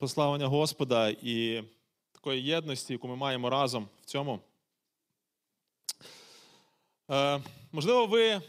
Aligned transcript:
прославлення 0.00 0.46
Господа 0.46 1.08
і 1.08 1.64
такої 2.12 2.42
єдності, 2.42 2.92
яку 2.92 3.08
ми 3.08 3.16
маємо 3.16 3.50
разом 3.50 3.88
в 4.02 4.04
цьому. 4.04 4.40
Е, 7.10 7.40
можливо, 7.72 8.06
ви 8.06 8.42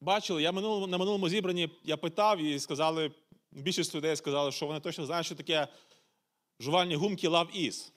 бачили, 0.00 0.42
я 0.42 0.52
минулому, 0.52 0.86
на 0.86 0.98
минулому 0.98 1.28
зібранні 1.28 1.70
я 1.84 1.96
питав 1.96 2.38
і 2.38 2.58
сказали, 2.58 3.12
більшість 3.52 3.94
людей 3.94 4.16
сказали, 4.16 4.52
що 4.52 4.66
вони 4.66 4.80
точно 4.80 5.06
знають, 5.06 5.26
що 5.26 5.34
таке 5.34 5.68
жувальні 6.60 6.94
гумки 6.94 7.28
Love 7.28 7.66
Is. 7.66 7.90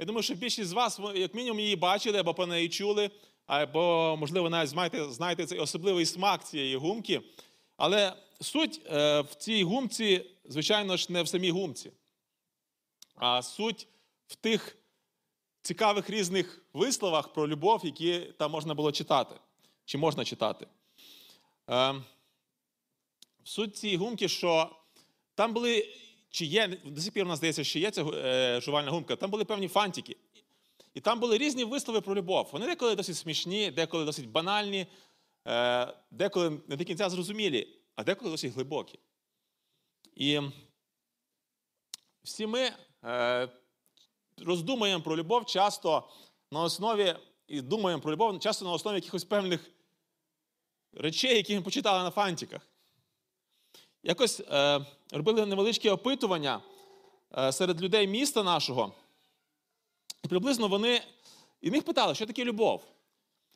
Я 0.00 0.06
думаю, 0.06 0.22
що 0.22 0.34
більшість 0.34 0.70
з 0.70 0.72
вас, 0.72 1.00
як 1.14 1.34
мінімум, 1.34 1.60
її 1.60 1.76
бачили 1.76 2.18
або 2.18 2.34
по 2.34 2.46
неї 2.46 2.68
чули, 2.68 3.10
або, 3.46 4.16
можливо, 4.20 4.50
навіть 4.50 4.70
знаєте, 4.70 5.10
знаєте 5.10 5.46
цей 5.46 5.58
особливий 5.58 6.06
смак 6.06 6.46
цієї 6.46 6.76
гумки. 6.76 7.20
Але 7.76 8.16
суть 8.40 8.80
е, 8.86 9.20
в 9.20 9.34
цій 9.34 9.64
гумці, 9.64 10.26
звичайно 10.44 10.96
ж, 10.96 11.12
не 11.12 11.22
в 11.22 11.28
самій 11.28 11.50
гумці, 11.50 11.92
а 13.14 13.42
суть 13.42 13.88
в 14.26 14.36
тих 14.36 14.76
цікавих 15.62 16.10
різних 16.10 16.64
висловах 16.72 17.32
про 17.32 17.48
любов, 17.48 17.80
які 17.84 18.20
там 18.20 18.50
можна 18.50 18.74
було 18.74 18.92
читати, 18.92 19.34
чи 19.84 19.98
можна 19.98 20.24
читати. 20.24 20.66
Е, 21.70 21.94
суть 23.44 23.76
цієї 23.76 23.98
гумки, 23.98 24.28
що 24.28 24.76
там 25.34 25.52
були, 25.52 25.88
чи 26.30 26.44
є, 26.44 26.68
до 26.84 27.00
сих 27.00 27.12
пір 27.12 27.24
у 27.24 27.28
нас 27.28 27.38
здається, 27.38 27.64
що 27.64 27.78
є 27.78 27.90
ця 27.90 28.04
е, 28.04 28.60
жувальна 28.60 28.90
гумка, 28.90 29.16
там 29.16 29.30
були 29.30 29.44
певні 29.44 29.68
фантики. 29.68 30.16
І 30.94 31.00
там 31.00 31.20
були 31.20 31.38
різні 31.38 31.64
вислови 31.64 32.00
про 32.00 32.14
любов. 32.14 32.48
Вони 32.52 32.66
деколи 32.66 32.94
досить 32.94 33.16
смішні, 33.16 33.70
деколи 33.70 34.04
досить 34.04 34.28
банальні, 34.28 34.86
деколи 36.10 36.60
не 36.68 36.76
до 36.76 36.84
кінця 36.84 37.10
зрозумілі, 37.10 37.68
а 37.96 38.04
деколи 38.04 38.30
досить 38.30 38.54
глибокі. 38.54 38.98
І 40.14 40.40
всі 42.22 42.46
ми 42.46 42.72
е, 43.04 43.48
роздумуємо 44.38 45.02
про 45.02 45.16
любов 45.16 45.46
часто 45.46 46.08
на 46.50 46.62
основі, 46.62 47.16
і 47.46 47.60
думаємо 47.60 48.02
про 48.02 48.12
любов 48.12 48.38
часто 48.38 48.64
на 48.64 48.72
основі 48.72 48.94
якихось 48.94 49.24
певних 49.24 49.70
речей, 50.92 51.36
які 51.36 51.56
ми 51.56 51.62
почитали 51.62 52.02
на 52.02 52.10
фантиках. 52.10 52.68
Якось 54.02 54.40
е, 54.40 54.86
робили 55.12 55.46
невеличке 55.46 55.90
опитування 55.90 56.60
е, 57.38 57.52
серед 57.52 57.82
людей 57.82 58.06
міста 58.06 58.42
нашого. 58.42 58.92
І 60.24 60.28
приблизно 60.28 60.68
вони 60.68 61.02
і 61.60 61.70
них 61.70 61.84
питали, 61.84 62.14
що 62.14 62.26
таке 62.26 62.44
любов. 62.44 62.84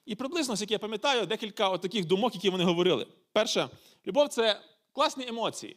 І 0.09 0.15
приблизно, 0.15 0.55
як 0.59 0.71
я 0.71 0.79
пам'ятаю, 0.79 1.27
декілька 1.27 1.69
от 1.69 1.81
таких 1.81 2.05
думок, 2.05 2.35
які 2.35 2.51
вони 2.51 2.65
говорили. 2.65 3.07
Перше, 3.33 3.69
любов 4.07 4.29
це 4.29 4.61
класні 4.93 5.29
емоції. 5.29 5.77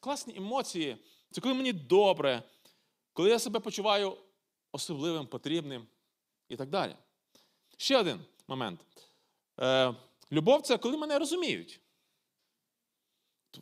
Класні 0.00 0.36
емоції 0.36 0.96
це 1.30 1.40
коли 1.40 1.54
мені 1.54 1.72
добре, 1.72 2.42
коли 3.12 3.30
я 3.30 3.38
себе 3.38 3.60
почуваю 3.60 4.16
особливим, 4.72 5.26
потрібним 5.26 5.86
і 6.48 6.56
так 6.56 6.68
далі. 6.68 6.96
Ще 7.76 7.98
один 7.98 8.20
момент. 8.46 8.80
Е, 9.60 9.94
Любов 10.32 10.62
це 10.62 10.78
коли 10.78 10.96
мене 10.96 11.18
розуміють. 11.18 11.80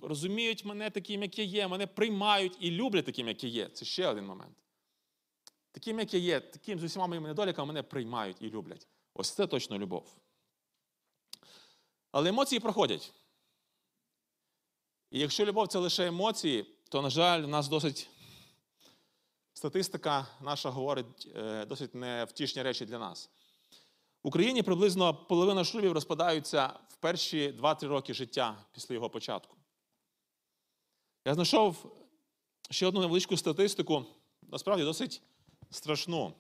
Розуміють 0.03 0.65
мене 0.65 0.91
таким, 0.91 1.23
як 1.23 1.39
я 1.39 1.45
є, 1.45 1.69
мене 1.69 1.87
приймають 1.87 2.57
і 2.61 2.71
люблять 2.71 3.05
таким, 3.05 3.29
як 3.29 3.45
я 3.45 3.51
є. 3.51 3.69
Це 3.69 3.85
ще 3.85 4.09
один 4.09 4.27
момент. 4.27 4.57
Таким, 5.77 5.99
як 5.99 6.15
я 6.15 6.21
є, 6.21 6.41
таким 6.41 6.79
з 6.79 6.85
усіма 6.85 7.07
моїми 7.07 7.29
недоліками 7.29 7.67
мене 7.67 7.83
приймають 7.83 8.37
і 8.41 8.51
люблять. 8.51 8.89
Ось 9.15 9.31
це 9.31 9.47
точно 9.47 9.79
любов. 9.79 10.17
Але 12.13 12.29
емоції 12.29 12.61
проходять. 12.61 13.13
І 15.11 15.19
якщо 15.19 15.45
любов 15.45 15.69
це 15.69 15.79
лише 15.79 16.07
емоції, 16.07 16.63
то, 16.89 17.03
на 17.03 17.11
жаль, 17.11 17.43
у 17.43 17.47
нас 17.47 17.69
досить 17.69 18.11
статистика 19.53 20.27
наша 20.41 20.71
говорить 20.71 21.29
е, 21.37 21.67
досить 21.67 21.95
невтішні 21.95 22.63
речі 22.63 22.87
для 22.87 22.99
нас. 22.99 23.31
В 24.23 24.29
Україні 24.29 24.63
приблизно 24.63 25.15
половина 25.15 25.65
шлюбів 25.65 25.93
розпадаються 25.93 26.67
в 26.89 26.97
перші 26.97 27.51
2-3 27.51 27.87
роки 27.87 28.15
життя 28.15 28.65
після 28.73 28.95
його 28.95 29.11
початку. 29.11 29.57
Я 31.25 31.35
знайшов 31.35 31.97
ще 32.71 32.87
одну 32.87 33.01
невеличку 33.01 33.37
статистику, 33.37 34.05
насправді 34.43 34.85
досить 34.85 35.23
страшну. 35.71 36.35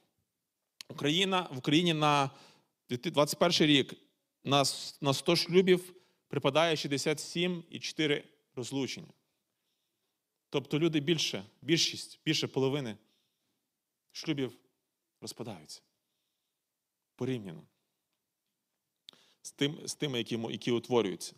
Україна, 0.88 1.48
В 1.52 1.58
Україні 1.58 1.94
на 1.94 2.30
2021 2.88 3.68
рік 3.68 3.94
на, 4.44 4.64
на 5.00 5.14
100 5.14 5.36
шлюбів 5.36 5.94
припадає 6.28 6.74
67,4 6.74 8.24
розлучення. 8.54 9.12
Тобто 10.50 10.78
люди 10.78 11.00
більше, 11.00 11.44
більшість, 11.62 12.20
більше 12.24 12.46
половини 12.46 12.96
шлюбів 14.12 14.52
розпадаються. 15.20 15.82
Порівняно 17.14 17.62
з 19.42 19.52
тим, 19.52 19.78
з 19.84 19.94
тими, 19.94 20.18
які, 20.18 20.38
які 20.50 20.70
утворюються. 20.70 21.34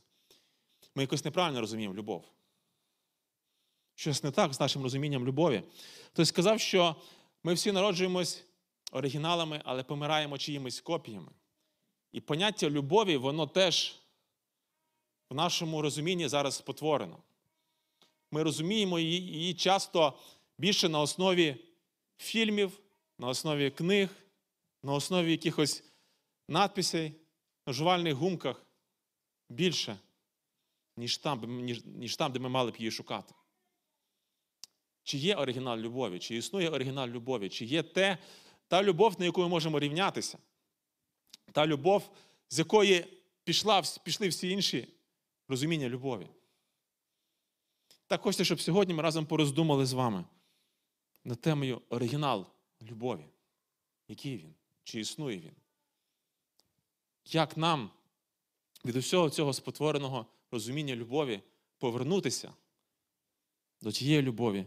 Ми 0.95 1.03
якось 1.03 1.25
неправильно 1.25 1.61
розуміємо 1.61 1.95
любов. 1.95 2.25
Щось 3.95 4.25
не 4.25 4.31
так 4.31 4.55
з 4.55 4.61
нашим 4.61 4.83
розумінням 4.83 5.27
любові. 5.27 5.63
Хтось 6.13 6.29
сказав, 6.29 6.61
що 6.61 6.97
ми 7.45 7.55
всі 7.55 7.73
народжуємось 7.73 8.45
оригіналами, 8.93 9.63
але 9.65 9.83
помираємо 9.83 10.39
чиїмись 10.39 10.81
копіями. 10.81 11.33
І 12.13 12.21
поняття 12.21 12.71
любові, 12.71 13.17
воно 13.17 13.47
теж 13.47 13.95
в 15.31 15.35
нашому 15.35 15.83
розумінні 15.83 16.29
зараз 16.29 16.55
спотворено. 16.55 17.19
Ми 18.31 18.43
розуміємо 18.43 18.99
її, 18.99 19.55
часто 19.55 20.19
більше 20.59 20.89
на 20.89 21.01
основі 21.01 21.57
фільмів, 22.19 22.81
на 23.19 23.29
основі 23.29 23.71
книг, 23.71 24.11
на 24.83 24.93
основі 24.93 25.31
якихось 25.31 25.85
надписей, 26.49 27.13
на 27.67 27.73
жувальних 27.73 28.15
гумках 28.15 28.67
більше, 29.49 29.99
ніж 30.97 31.19
там, 31.19 31.63
ніж, 31.63 31.85
ніж 31.85 32.17
там, 32.17 32.33
де 32.33 32.39
ми 32.39 32.49
мали 32.49 32.71
б 32.71 32.77
її 32.77 32.91
шукати. 32.91 33.35
Чи 35.09 35.19
є 35.19 35.35
оригінал 35.35 35.79
любові, 35.79 36.19
чи 36.19 36.37
існує 36.37 36.71
оригінал 36.71 37.09
любові, 37.09 37.49
чи 37.49 37.65
є 37.65 37.83
те, 37.83 38.19
та 38.67 38.83
любов, 38.83 39.17
на 39.19 39.25
яку 39.25 39.41
ми 39.41 39.49
можемо 39.49 39.81
рівнятися, 39.81 40.39
та 41.53 41.67
любов, 41.67 42.11
з 42.49 42.59
якої 42.59 43.05
пішла, 43.45 43.83
пішли 44.03 44.29
всі 44.29 44.51
інші 44.51 44.89
розуміння 45.49 45.89
любові. 45.89 46.29
Так 48.07 48.21
хочеться, 48.21 48.45
щоб 48.45 48.61
сьогодні 48.61 48.95
ми 48.95 49.03
разом 49.03 49.27
пороздумали 49.27 49.87
з 49.87 49.93
вами 49.93 50.25
над 51.25 51.41
темою 51.41 51.83
оригінал 51.89 52.47
любові. 52.83 53.25
Який 54.09 54.37
він? 54.37 54.55
Чи 54.85 55.01
існує 55.01 55.39
він? 55.39 55.55
Як 57.25 57.57
нам 57.57 57.91
від 58.85 58.97
усього 58.97 59.31
цього 59.31 59.53
спотвореного 59.53 60.27
розуміння 60.51 60.97
любові 60.97 61.41
повернутися 61.79 62.55
до 63.81 63.93
тієї 63.93 64.23
любові, 64.23 64.67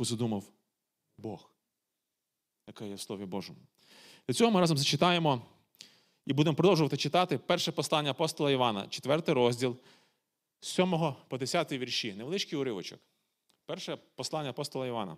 яку 0.00 0.04
задумав 0.04 0.44
Бог, 1.18 1.50
яка 2.66 2.84
є 2.84 2.94
в 2.94 3.00
Слові 3.00 3.24
Божому? 3.24 3.58
Для 4.28 4.34
цього 4.34 4.50
ми 4.50 4.60
разом 4.60 4.78
зачитаємо 4.78 5.42
і 6.26 6.32
будемо 6.32 6.56
продовжувати 6.56 6.96
читати 6.96 7.38
перше 7.38 7.72
послання 7.72 8.10
апостола 8.10 8.50
Івана, 8.50 8.86
4 8.88 9.22
розділ 9.32 9.76
з 10.60 10.68
7 10.68 11.14
по 11.28 11.38
10 11.38 11.72
вірші. 11.72 12.14
Невеличкий 12.14 12.58
уривочок. 12.58 13.00
Перше 13.66 13.96
послання 14.14 14.50
апостола 14.50 14.86
Івана, 14.86 15.16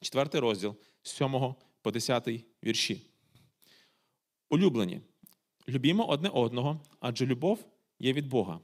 4 0.00 0.40
розділ 0.40 0.76
з 1.02 1.10
7 1.10 1.54
по 1.82 1.90
10 1.90 2.28
вірші. 2.64 3.00
Улюблені. 4.48 5.00
Любімо 5.68 6.08
одне 6.08 6.28
одного, 6.28 6.80
адже 7.00 7.26
любов 7.26 7.64
є 7.98 8.12
від 8.12 8.28
Бога. 8.28 8.60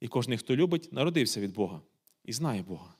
І 0.00 0.08
кожен, 0.08 0.36
хто 0.36 0.56
любить, 0.56 0.92
народився 0.92 1.40
від 1.40 1.54
Бога 1.54 1.80
і 2.24 2.32
знає 2.32 2.62
Бога. 2.62 2.97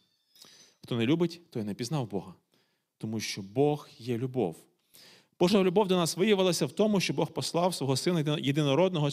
Хто 0.88 0.96
не 0.96 1.06
любить, 1.06 1.50
той 1.50 1.64
не 1.64 1.74
пізнав 1.74 2.06
Бога, 2.06 2.34
тому 2.98 3.20
що 3.20 3.42
Бог 3.42 3.88
є 3.98 4.18
любов. 4.18 4.56
Божа 5.40 5.62
любов 5.62 5.88
до 5.88 5.96
нас 5.96 6.16
виявилася 6.16 6.66
в 6.66 6.72
тому, 6.72 7.00
що 7.00 7.12
Бог 7.12 7.32
послав 7.32 7.74
свого 7.74 7.96
Сина 7.96 8.38
єдинородного 8.38 9.08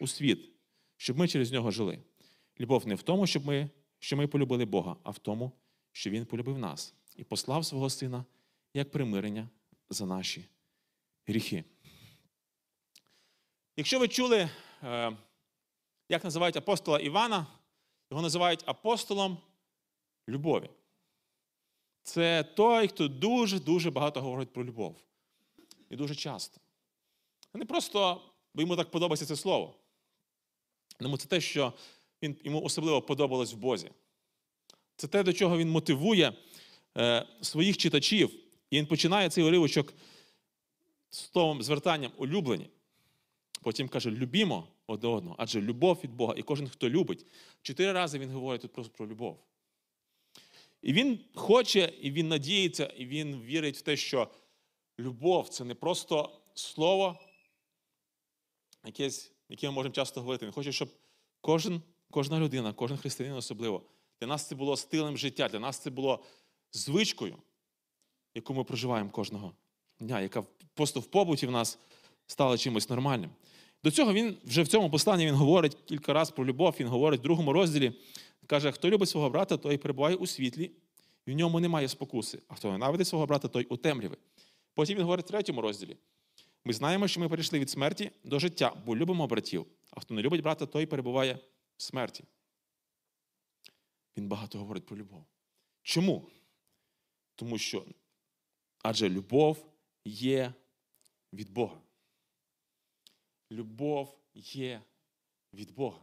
у 0.00 0.06
світ, 0.06 0.50
щоб 0.96 1.18
ми 1.18 1.28
через 1.28 1.52
нього 1.52 1.70
жили. 1.70 1.98
Любов 2.60 2.86
не 2.86 2.94
в 2.94 3.02
тому, 3.02 3.26
щоб 3.26 3.46
ми, 3.46 3.70
що 3.98 4.16
ми 4.16 4.26
полюбили 4.26 4.64
Бога, 4.64 4.96
а 5.02 5.10
в 5.10 5.18
тому, 5.18 5.52
що 5.92 6.10
Він 6.10 6.26
полюбив 6.26 6.58
нас 6.58 6.94
і 7.16 7.24
послав 7.24 7.64
свого 7.64 7.90
Сина 7.90 8.24
як 8.74 8.90
примирення 8.90 9.48
за 9.90 10.06
наші 10.06 10.44
гріхи. 11.26 11.64
Якщо 13.76 13.98
ви 13.98 14.08
чули, 14.08 14.50
е, 14.82 15.16
як 16.08 16.24
називають 16.24 16.56
апостола 16.56 16.98
Івана, 16.98 17.46
його 18.10 18.22
називають 18.22 18.62
апостолом 18.66 19.38
любові. 20.28 20.70
Це 22.02 22.44
той, 22.44 22.88
хто 22.88 23.08
дуже-дуже 23.08 23.90
багато 23.90 24.20
говорить 24.20 24.52
про 24.52 24.64
любов. 24.64 24.96
І 25.90 25.96
дуже 25.96 26.14
часто. 26.14 26.60
Не 27.54 27.64
просто 27.64 28.20
бо 28.54 28.62
йому 28.62 28.76
так 28.76 28.90
подобається 28.90 29.26
це 29.26 29.36
слово. 29.36 29.74
Тому 30.98 31.16
це 31.16 31.28
те, 31.28 31.40
що 31.40 31.72
він, 32.22 32.36
йому 32.44 32.62
особливо 32.62 33.02
подобалось 33.02 33.52
в 33.52 33.56
Бозі. 33.56 33.90
Це 34.96 35.06
те, 35.06 35.22
до 35.22 35.32
чого 35.32 35.58
він 35.58 35.70
мотивує 35.70 36.32
е, 36.98 37.26
своїх 37.40 37.76
читачів. 37.76 38.30
І 38.70 38.78
він 38.78 38.86
починає 38.86 39.30
цей 39.30 39.44
уривочок 39.44 39.94
з 41.10 41.28
того 41.28 41.62
звертанням 41.62 42.12
улюблені. 42.16 42.70
Потім 43.62 43.88
каже, 43.88 44.10
любімо 44.10 44.68
одне 44.86 45.08
одного, 45.08 45.36
адже 45.38 45.60
любов 45.60 46.00
від 46.04 46.14
Бога, 46.14 46.34
і 46.36 46.42
кожен, 46.42 46.68
хто 46.68 46.90
любить. 46.90 47.26
Чотири 47.62 47.92
рази 47.92 48.18
він 48.18 48.30
говорить 48.30 48.62
тут 48.62 48.72
просто 48.72 48.92
про 48.96 49.06
любов. 49.06 49.38
І 50.82 50.92
він 50.92 51.20
хоче, 51.34 51.92
і 52.00 52.10
він 52.10 52.28
надіється, 52.28 52.84
і 52.86 53.06
він 53.06 53.42
вірить 53.42 53.76
в 53.76 53.82
те, 53.82 53.96
що 53.96 54.28
любов 54.98 55.48
це 55.48 55.64
не 55.64 55.74
просто 55.74 56.40
слово, 56.54 57.18
якесь, 58.84 59.32
яке 59.48 59.68
ми 59.68 59.74
можемо 59.74 59.94
часто 59.94 60.20
говорити. 60.20 60.46
Він 60.46 60.52
хоче, 60.52 60.72
щоб 60.72 60.88
кожен, 61.40 61.82
кожна 62.10 62.40
людина, 62.40 62.72
кожен 62.72 62.96
християнин 62.96 63.38
особливо, 63.38 63.82
для 64.20 64.26
нас 64.26 64.48
це 64.48 64.54
було 64.54 64.76
стилем 64.76 65.18
життя, 65.18 65.48
для 65.48 65.58
нас 65.58 65.78
це 65.78 65.90
було 65.90 66.24
звичкою, 66.72 67.36
яку 68.34 68.54
ми 68.54 68.64
проживаємо 68.64 69.10
кожного 69.10 69.52
дня, 70.00 70.20
яка 70.20 70.42
просто 70.74 71.00
в 71.00 71.06
побуті 71.06 71.46
в 71.46 71.50
нас 71.50 71.78
стала 72.26 72.58
чимось 72.58 72.88
нормальним. 72.88 73.30
До 73.84 73.90
цього 73.90 74.12
він 74.12 74.36
вже 74.44 74.62
в 74.62 74.68
цьому 74.68 74.90
посланні 74.90 75.26
він 75.26 75.34
говорить 75.34 75.76
кілька 75.84 76.12
разів 76.12 76.34
про 76.34 76.46
любов. 76.46 76.76
Він 76.80 76.88
говорить 76.88 77.20
в 77.20 77.22
другому 77.22 77.52
розділі, 77.52 77.92
каже: 78.46 78.72
хто 78.72 78.90
любить 78.90 79.08
свого 79.08 79.30
брата, 79.30 79.56
той 79.56 79.78
перебуває 79.78 80.16
у 80.16 80.26
світлі, 80.26 80.70
і 81.26 81.32
в 81.32 81.34
ньому 81.34 81.60
немає 81.60 81.88
спокуси. 81.88 82.42
А 82.48 82.54
хто 82.54 82.72
ненавидить 82.72 83.08
свого 83.08 83.26
брата, 83.26 83.48
той 83.48 83.64
у 83.64 83.76
темряві. 83.76 84.16
Потім 84.74 84.96
він 84.96 85.02
говорить 85.02 85.26
в 85.26 85.28
третьому 85.28 85.60
розділі. 85.60 85.96
Ми 86.64 86.72
знаємо, 86.72 87.08
що 87.08 87.20
ми 87.20 87.28
перейшли 87.28 87.58
від 87.58 87.70
смерті 87.70 88.10
до 88.24 88.38
життя, 88.38 88.82
бо 88.86 88.96
любимо 88.96 89.26
братів. 89.26 89.66
А 89.90 90.00
хто 90.00 90.14
не 90.14 90.22
любить 90.22 90.42
брата, 90.42 90.66
той 90.66 90.86
перебуває 90.86 91.38
в 91.76 91.82
смерті. 91.82 92.24
Він 94.16 94.28
багато 94.28 94.58
говорить 94.58 94.86
про 94.86 94.96
любов. 94.96 95.24
Чому? 95.82 96.30
Тому 97.34 97.58
що 97.58 97.84
адже 98.82 99.08
любов 99.08 99.66
є 100.04 100.54
від 101.32 101.50
Бога. 101.50 101.80
Любов 103.50 104.18
є 104.34 104.82
від 105.52 105.74
Бога. 105.74 106.00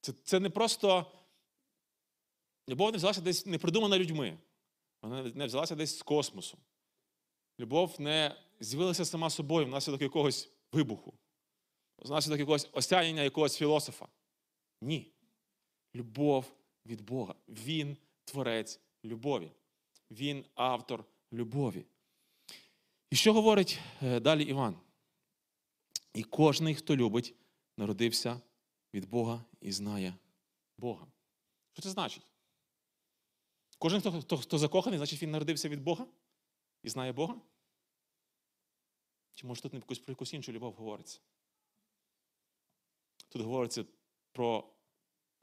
Це, 0.00 0.12
це 0.24 0.40
не 0.40 0.50
просто. 0.50 1.12
Любов 2.68 2.90
не 2.90 2.96
взялася 2.96 3.20
десь 3.20 3.46
не 3.46 3.58
придумана 3.58 3.98
людьми. 3.98 4.38
Вона 5.02 5.22
не 5.22 5.46
взялася 5.46 5.74
десь 5.74 5.98
з 5.98 6.02
космосу. 6.02 6.58
Любов 7.60 8.00
не 8.00 8.36
з'явилася 8.60 9.04
сама 9.04 9.30
собою 9.30 9.66
внаслідок 9.66 10.02
якогось 10.02 10.50
вибуху, 10.72 11.14
внаслідок 11.98 12.38
якогось 12.38 12.68
осяяння 12.72 13.22
якогось 13.22 13.56
філософа. 13.56 14.08
Ні. 14.80 15.12
Любов 15.94 16.52
від 16.86 17.00
Бога. 17.00 17.34
Він 17.48 17.96
творець 18.24 18.80
любові. 19.04 19.52
Він 20.10 20.44
автор 20.54 21.04
любові. 21.32 21.86
І 23.10 23.16
що 23.16 23.32
говорить 23.32 23.78
е, 24.02 24.20
далі 24.20 24.44
Іван? 24.44 24.76
І 26.14 26.22
кожний, 26.22 26.74
хто 26.74 26.96
любить, 26.96 27.34
народився 27.76 28.40
від 28.94 29.08
Бога 29.08 29.44
і 29.60 29.72
знає 29.72 30.14
Бога. 30.78 31.06
Що 31.72 31.82
це 31.82 31.90
значить? 31.90 32.26
Кожен, 33.78 34.00
хто, 34.00 34.20
хто, 34.20 34.36
хто 34.36 34.58
закоханий, 34.58 34.98
значить 34.98 35.22
він 35.22 35.30
народився 35.30 35.68
від 35.68 35.82
Бога 35.82 36.06
і 36.82 36.88
знає 36.88 37.12
Бога? 37.12 37.40
Чи 39.34 39.46
може 39.46 39.62
тут 39.62 39.72
не 39.72 39.80
про 39.80 39.96
якусь 40.08 40.32
іншу 40.32 40.52
любов 40.52 40.74
говориться? 40.74 41.20
Тут 43.28 43.42
говориться 43.42 43.84
про 44.32 44.74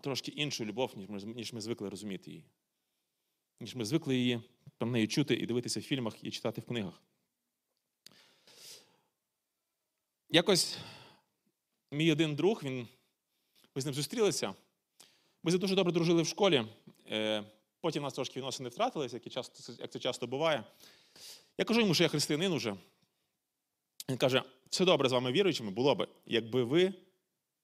трошки 0.02 0.32
іншу 0.32 0.66
любов, 0.66 0.98
ніж 0.98 1.10
ми, 1.10 1.34
ніж 1.34 1.54
ми 1.54 1.62
звикли 1.62 1.90
розуміти 1.90 2.32
її. 2.32 2.44
Ніж 3.60 3.76
ми 3.76 3.86
звикли 3.86 4.16
її 4.16 4.42
там 4.78 4.92
нею 4.92 5.08
чути 5.08 5.36
і 5.36 5.46
дивитися 5.46 5.80
в 5.80 5.84
фільмах 5.84 6.24
і 6.24 6.32
читати 6.32 6.62
в 6.62 6.66
книгах. 6.66 7.02
Якось 10.30 10.78
мій 11.92 12.12
один 12.12 12.36
друг, 12.36 12.64
він, 12.64 12.88
ми 13.76 13.82
з 13.82 13.86
ним 13.86 13.94
зустрілися. 13.94 14.54
Ми 15.44 15.52
з 15.52 15.60
дуже 15.60 15.76
добре 15.76 15.94
дружили 15.94 16.22
в 16.22 16.28
школі. 16.28 16.66
Е, 17.12 17.44
потім 17.82 18.04
нас 18.04 18.14
трошки 18.14 18.40
відносини 18.40 18.70
втратилися, 18.70 19.16
як, 19.24 19.34
часто, 19.34 19.74
як 19.80 19.92
це 19.92 20.00
часто 20.00 20.28
буває. 20.28 20.64
Я 21.58 21.66
кажу 21.66 21.80
йому, 21.80 21.94
що 21.94 22.04
я 22.04 22.10
християнин 22.10 22.54
уже. 22.54 22.76
Він 24.10 24.18
каже: 24.18 24.44
все 24.70 24.86
добре 24.86 25.10
з 25.10 25.12
вами 25.12 25.32
віруючими 25.32 25.72
було 25.72 25.96
би, 25.96 26.08
якби 26.26 26.64
ви 26.64 26.94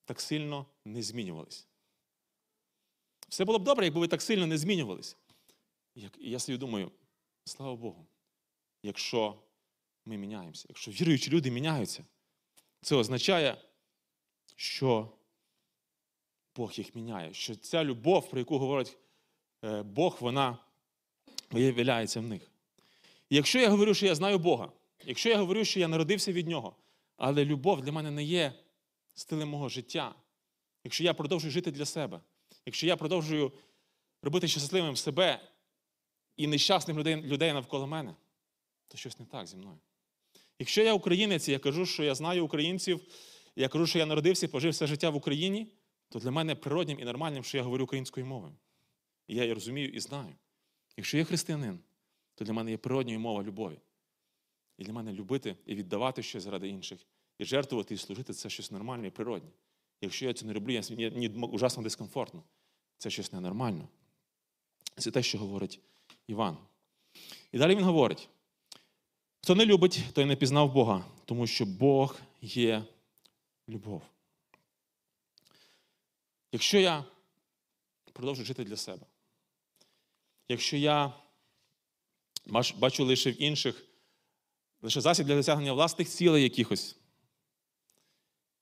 так 0.06 0.22
сильно 0.22 0.66
не 0.86 1.04
змінювались. 1.04 1.68
Все 3.30 3.46
було 3.46 3.60
б 3.60 3.64
добре, 3.64 3.86
якби 3.86 4.00
ви 4.00 4.08
так 4.08 4.22
сильно 4.22 4.48
не 4.48 4.58
змінювались. 4.58 5.18
І 5.96 6.10
я 6.18 6.40
собі 6.40 6.58
думаю, 6.58 6.92
слава 7.46 7.76
Богу, 7.76 8.06
якщо 8.84 9.36
ми 10.06 10.18
міняємося, 10.18 10.66
якщо 10.70 10.92
віруючі 10.92 11.32
люди 11.32 11.52
міняються, 11.52 12.06
це 12.82 12.96
означає, 12.96 13.58
що 14.56 15.10
Бог 16.56 16.74
їх 16.76 16.96
міняє, 16.96 17.34
що 17.34 17.56
ця 17.56 17.84
любов, 17.84 18.30
про 18.30 18.40
яку 18.40 18.58
говорить 18.58 18.98
е, 19.64 19.84
Бог, 19.84 20.18
вона 20.20 20.58
виявляється 21.52 22.20
в 22.20 22.24
них. 22.24 22.52
І 23.30 23.36
якщо 23.36 23.60
я 23.60 23.70
говорю, 23.70 23.94
що 23.94 24.06
я 24.06 24.16
знаю 24.16 24.40
Бога, 24.40 24.72
якщо 25.06 25.30
я 25.30 25.38
говорю, 25.38 25.66
що 25.66 25.80
я 25.80 25.88
народився 25.88 26.32
від 26.32 26.48
Нього, 26.48 26.76
але 27.18 27.46
любов 27.46 27.82
для 27.82 27.92
мене 27.92 28.12
не 28.12 28.24
є 28.24 28.54
стилем 29.16 29.50
мого 29.50 29.70
життя, 29.70 30.16
якщо 30.84 31.04
я 31.04 31.14
продовжую 31.14 31.52
жити 31.52 31.72
для 31.72 31.86
себе, 31.86 32.22
якщо 32.66 32.88
я 32.88 32.98
продовжую 32.98 33.52
робити 34.22 34.48
щасливим 34.48 34.96
себе 34.96 35.40
і 36.38 36.48
нещасним 36.48 37.00
людей, 37.00 37.16
людей 37.16 37.54
навколо 37.54 37.88
мене, 37.88 38.16
то 38.88 38.98
щось 38.98 39.20
не 39.20 39.26
так 39.26 39.48
зі 39.48 39.58
мною. 39.58 39.78
Якщо 40.60 40.84
я 40.84 40.94
українець, 40.94 41.48
і 41.48 41.52
я 41.52 41.60
кажу, 41.60 41.86
що 41.86 42.04
я 42.04 42.16
знаю 42.16 42.46
українців, 42.46 43.02
я 43.56 43.68
кажу, 43.68 43.88
що 43.88 44.00
я 44.00 44.06
народився 44.06 44.46
і 44.46 44.50
пожив 44.50 44.72
все 44.72 44.88
життя 44.88 45.10
в 45.10 45.16
Україні, 45.16 45.68
то 46.12 46.20
для 46.20 46.32
мене 46.32 46.56
природнім 46.56 47.00
і 47.00 47.04
нормальним, 47.04 47.44
що 47.44 47.58
я 47.58 47.64
говорю 47.64 47.84
українською 47.84 48.26
мовою. 48.26 48.54
І 49.28 49.36
я 49.36 49.42
її 49.42 49.54
розумію 49.54 49.90
і 49.90 50.00
знаю. 50.00 50.36
Якщо 50.98 51.18
я 51.18 51.24
християнин, 51.24 51.80
то 52.36 52.46
для 52.46 52.54
мене 52.54 52.72
є 52.72 52.78
природньою 52.78 53.20
мова 53.20 53.44
любові. 53.44 53.80
І 54.78 54.84
для 54.84 54.94
мене 54.94 55.14
любити 55.14 55.56
і 55.66 55.76
віддавати 55.76 56.24
щось 56.24 56.44
заради 56.44 56.68
інших, 56.68 57.00
і 57.38 57.46
жертвувати 57.46 57.94
і 57.94 57.98
служити 57.98 58.34
це 58.34 58.50
щось 58.50 58.72
нормальне 58.72 59.08
і 59.08 59.10
природне. 59.10 59.50
Якщо 60.02 60.26
я 60.26 60.34
це 60.34 60.46
не 60.46 60.54
роблю, 60.54 60.82
мені 60.90 61.30
ужасно 61.30 61.84
дискомфортно. 61.84 62.44
Це 62.98 63.10
щось 63.10 63.34
ненормально. 63.34 63.88
Це 64.98 65.12
те, 65.12 65.24
що 65.24 65.38
говорить 65.38 65.80
Іван. 66.28 66.58
І 67.52 67.58
далі 67.58 67.76
він 67.76 67.84
говорить: 67.84 68.30
хто 69.42 69.56
не 69.56 69.66
любить, 69.66 70.04
той 70.14 70.26
не 70.26 70.36
пізнав 70.36 70.74
Бога, 70.74 71.06
тому 71.26 71.48
що 71.48 71.66
Бог 71.66 72.20
є 72.42 72.84
любов. 73.70 74.02
Якщо 76.52 76.80
я 76.80 77.06
продовжую 78.14 78.46
жити 78.46 78.64
для 78.64 78.78
себе, 78.78 79.06
якщо 80.50 80.78
я 80.78 81.14
бачу 82.76 83.06
лише 83.06 83.32
в 83.32 83.42
інших, 83.42 83.86
лише 84.82 85.02
засіб 85.02 85.28
для 85.28 85.36
досягнення 85.36 85.74
власних 85.74 86.10
цілей 86.10 86.44
якихось, 86.44 86.98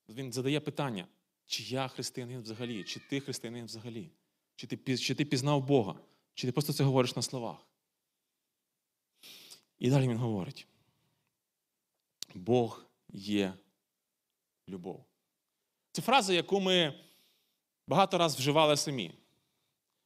він 0.09 0.33
задає 0.33 0.59
питання, 0.59 1.07
чи 1.45 1.63
я 1.63 1.87
християнин 1.87 2.41
взагалі, 2.41 2.83
чи 2.83 2.99
ти 2.99 3.19
християнин 3.19 3.65
взагалі, 3.65 4.09
чи 4.55 4.67
ти, 4.67 4.97
чи 4.97 5.15
ти 5.15 5.25
пізнав 5.25 5.65
Бога, 5.65 5.99
чи 6.33 6.47
ти 6.47 6.51
просто 6.51 6.73
це 6.73 6.83
говориш 6.83 7.15
на 7.15 7.21
словах. 7.21 7.57
І 9.79 9.89
далі 9.89 10.07
він 10.07 10.17
говорить: 10.17 10.67
Бог 12.35 12.85
є 13.09 13.53
любов. 14.67 15.05
Це 15.91 16.01
фраза, 16.01 16.33
яку 16.33 16.59
ми 16.59 17.03
багато 17.89 18.17
раз 18.17 18.35
вживали 18.35 18.77
самі. 18.77 19.11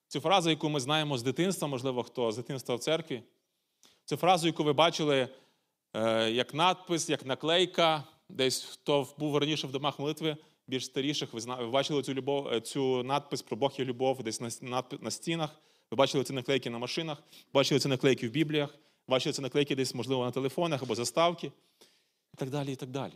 Цю 0.07 0.19
фразу, 0.19 0.49
яку 0.49 0.69
ми 0.69 0.79
знаємо 0.79 1.17
з 1.17 1.23
дитинства, 1.23 1.67
можливо, 1.67 2.03
хто 2.03 2.31
з 2.31 2.37
дитинства 2.37 2.75
в 2.75 2.79
церкві. 2.79 3.23
Цю 4.05 4.17
фразу, 4.17 4.47
яку 4.47 4.63
ви 4.63 4.73
бачили 4.73 5.29
е, 5.93 6.31
як 6.31 6.53
надпис, 6.53 7.09
як 7.09 7.25
наклейка, 7.25 8.03
десь 8.29 8.63
хто 8.63 9.07
був 9.17 9.37
раніше 9.37 9.67
в 9.67 9.71
домах 9.71 9.99
молитви, 9.99 10.37
більш 10.67 10.85
старіших, 10.85 11.33
ви 11.33 11.67
бачили 11.67 12.03
цю 12.03 12.13
любов, 12.13 12.47
е, 12.47 12.61
цю 12.61 13.03
надпис 13.03 13.41
про 13.41 13.57
Бог 13.57 13.73
є 13.77 13.85
любов 13.85 14.23
десь 14.23 14.61
на, 14.61 14.83
на 15.01 15.11
стінах. 15.11 15.49
Ви 15.91 15.95
бачили 15.95 16.23
ці 16.23 16.33
наклейки 16.33 16.69
на 16.69 16.77
машинах, 16.77 17.23
бачили 17.53 17.79
ці 17.79 17.87
наклейки 17.87 18.27
в 18.27 18.31
Бібліях, 18.31 18.75
бачили 19.07 19.33
ці 19.33 19.41
наклейки 19.41 19.75
десь, 19.75 19.95
можливо, 19.95 20.25
на 20.25 20.31
телефонах 20.31 20.83
або 20.83 20.95
заставки. 20.95 21.51
І 22.33 22.37
так 22.37 22.49
далі, 22.49 22.73
і 22.73 22.75
так 22.75 22.89
далі. 22.89 23.13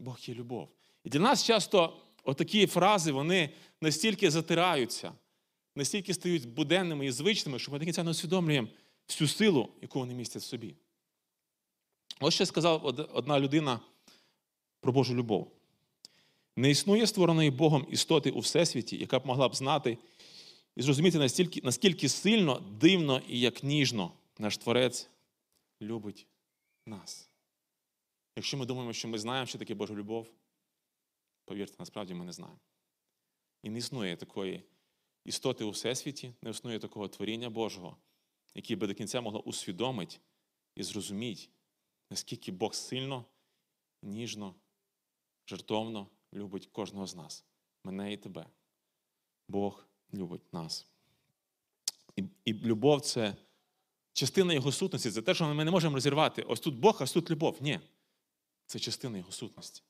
Bог 0.00 0.16
є 0.20 0.34
любов. 0.34 0.68
І 1.04 1.08
для 1.08 1.20
нас 1.20 1.44
часто 1.44 1.92
отакі 2.24 2.66
фрази 2.66 3.12
вони 3.12 3.50
настільки 3.80 4.30
затираються, 4.30 5.12
настільки 5.76 6.14
стають 6.14 6.48
буденними 6.48 7.06
і 7.06 7.10
звичними, 7.10 7.58
що 7.58 7.72
ми 7.72 7.78
до 7.78 7.84
кінця 7.84 8.02
не 8.02 8.10
усвідомлюємо 8.10 8.68
всю 9.08 9.28
силу, 9.28 9.68
яку 9.82 9.98
вони 9.98 10.14
містять 10.14 10.42
в 10.42 10.46
собі. 10.46 10.74
Ось 12.20 12.34
що 12.34 12.46
сказав 12.46 12.84
одна 13.12 13.40
людина 13.40 13.80
про 14.80 14.92
Божу 14.92 15.14
любов. 15.14 15.50
Не 16.56 16.70
існує 16.70 17.06
створеної 17.06 17.50
Богом 17.50 17.86
істоти 17.90 18.30
у 18.30 18.38
Всесвіті, 18.38 18.96
яка 18.96 19.18
б 19.18 19.26
могла 19.26 19.48
б 19.48 19.54
знати 19.54 19.98
і 20.76 20.82
зрозуміти, 20.82 21.18
настільки, 21.18 21.60
наскільки 21.64 22.08
сильно, 22.08 22.62
дивно 22.80 23.22
і 23.28 23.40
як 23.40 23.62
ніжно 23.62 24.12
наш 24.38 24.58
Творець 24.58 25.08
любить 25.82 26.26
нас. 26.86 27.30
Якщо 28.36 28.56
ми 28.56 28.66
думаємо, 28.66 28.92
що 28.92 29.08
ми 29.08 29.18
знаємо, 29.18 29.46
що 29.46 29.58
таке 29.58 29.74
Божа 29.74 29.94
любов, 29.94 30.26
повірте, 31.44 31.76
насправді 31.78 32.14
ми 32.14 32.24
не 32.24 32.32
знаємо. 32.32 32.60
І 33.62 33.70
не 33.70 33.78
існує 33.78 34.16
такої 34.16 34.62
істоти 35.24 35.64
у 35.64 35.70
Всесвіті, 35.70 36.34
не 36.42 36.50
існує 36.50 36.78
такого 36.78 37.08
творіння 37.08 37.50
Божого, 37.50 37.96
яке 38.54 38.76
би 38.76 38.86
до 38.86 38.94
кінця 38.94 39.20
могло 39.20 39.40
усвідомити 39.40 40.16
і 40.74 40.82
зрозуміти, 40.82 41.48
наскільки 42.10 42.52
Бог 42.52 42.74
сильно, 42.74 43.24
ніжно, 44.02 44.54
жертовно 45.46 46.08
любить 46.32 46.66
кожного 46.66 47.06
з 47.06 47.16
нас, 47.16 47.44
мене 47.84 48.12
і 48.12 48.16
тебе. 48.16 48.46
Бог 49.48 49.86
любить 50.14 50.52
нас. 50.52 50.86
І, 52.16 52.24
і 52.44 52.54
любов 52.54 53.00
це 53.00 53.36
частина 54.12 54.52
Його 54.52 54.72
сутності, 54.72 55.10
це 55.10 55.22
те, 55.22 55.34
що 55.34 55.54
ми 55.54 55.64
не 55.64 55.70
можемо 55.70 55.94
розірвати. 55.94 56.42
Ось 56.42 56.60
тут 56.60 56.74
Бог, 56.74 56.98
а 57.00 57.06
тут 57.06 57.30
любов. 57.30 57.58
Ні. 57.60 57.80
Це 58.66 58.78
частина 58.78 59.18
Його 59.18 59.32
сутності. 59.32 59.82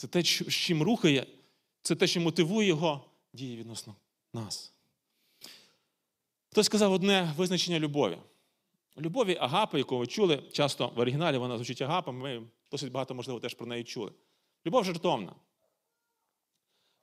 Це 0.00 0.06
те, 0.06 0.22
з 0.22 0.54
чим 0.54 0.82
рухає, 0.82 1.26
це 1.82 1.94
те, 1.94 2.06
що 2.06 2.20
мотивує 2.20 2.68
Його 2.68 3.04
дії 3.32 3.56
відносно 3.56 3.96
нас. 4.32 4.72
Хтось 6.50 6.66
сказав 6.66 6.92
одне 6.92 7.34
визначення 7.36 7.78
любові. 7.78 8.18
Любові 8.98 9.36
агапи, 9.40 9.78
яку 9.78 9.98
ви 9.98 10.06
чули, 10.06 10.42
часто 10.52 10.88
в 10.88 10.98
оригіналі 10.98 11.36
вона 11.36 11.56
звучить 11.56 11.82
агапа, 11.82 12.12
ми 12.12 12.42
досить 12.70 12.92
багато, 12.92 13.14
можливо, 13.14 13.40
теж 13.40 13.54
про 13.54 13.66
неї 13.66 13.84
чули. 13.84 14.12
Любов 14.66 14.84
жертовна. 14.84 15.34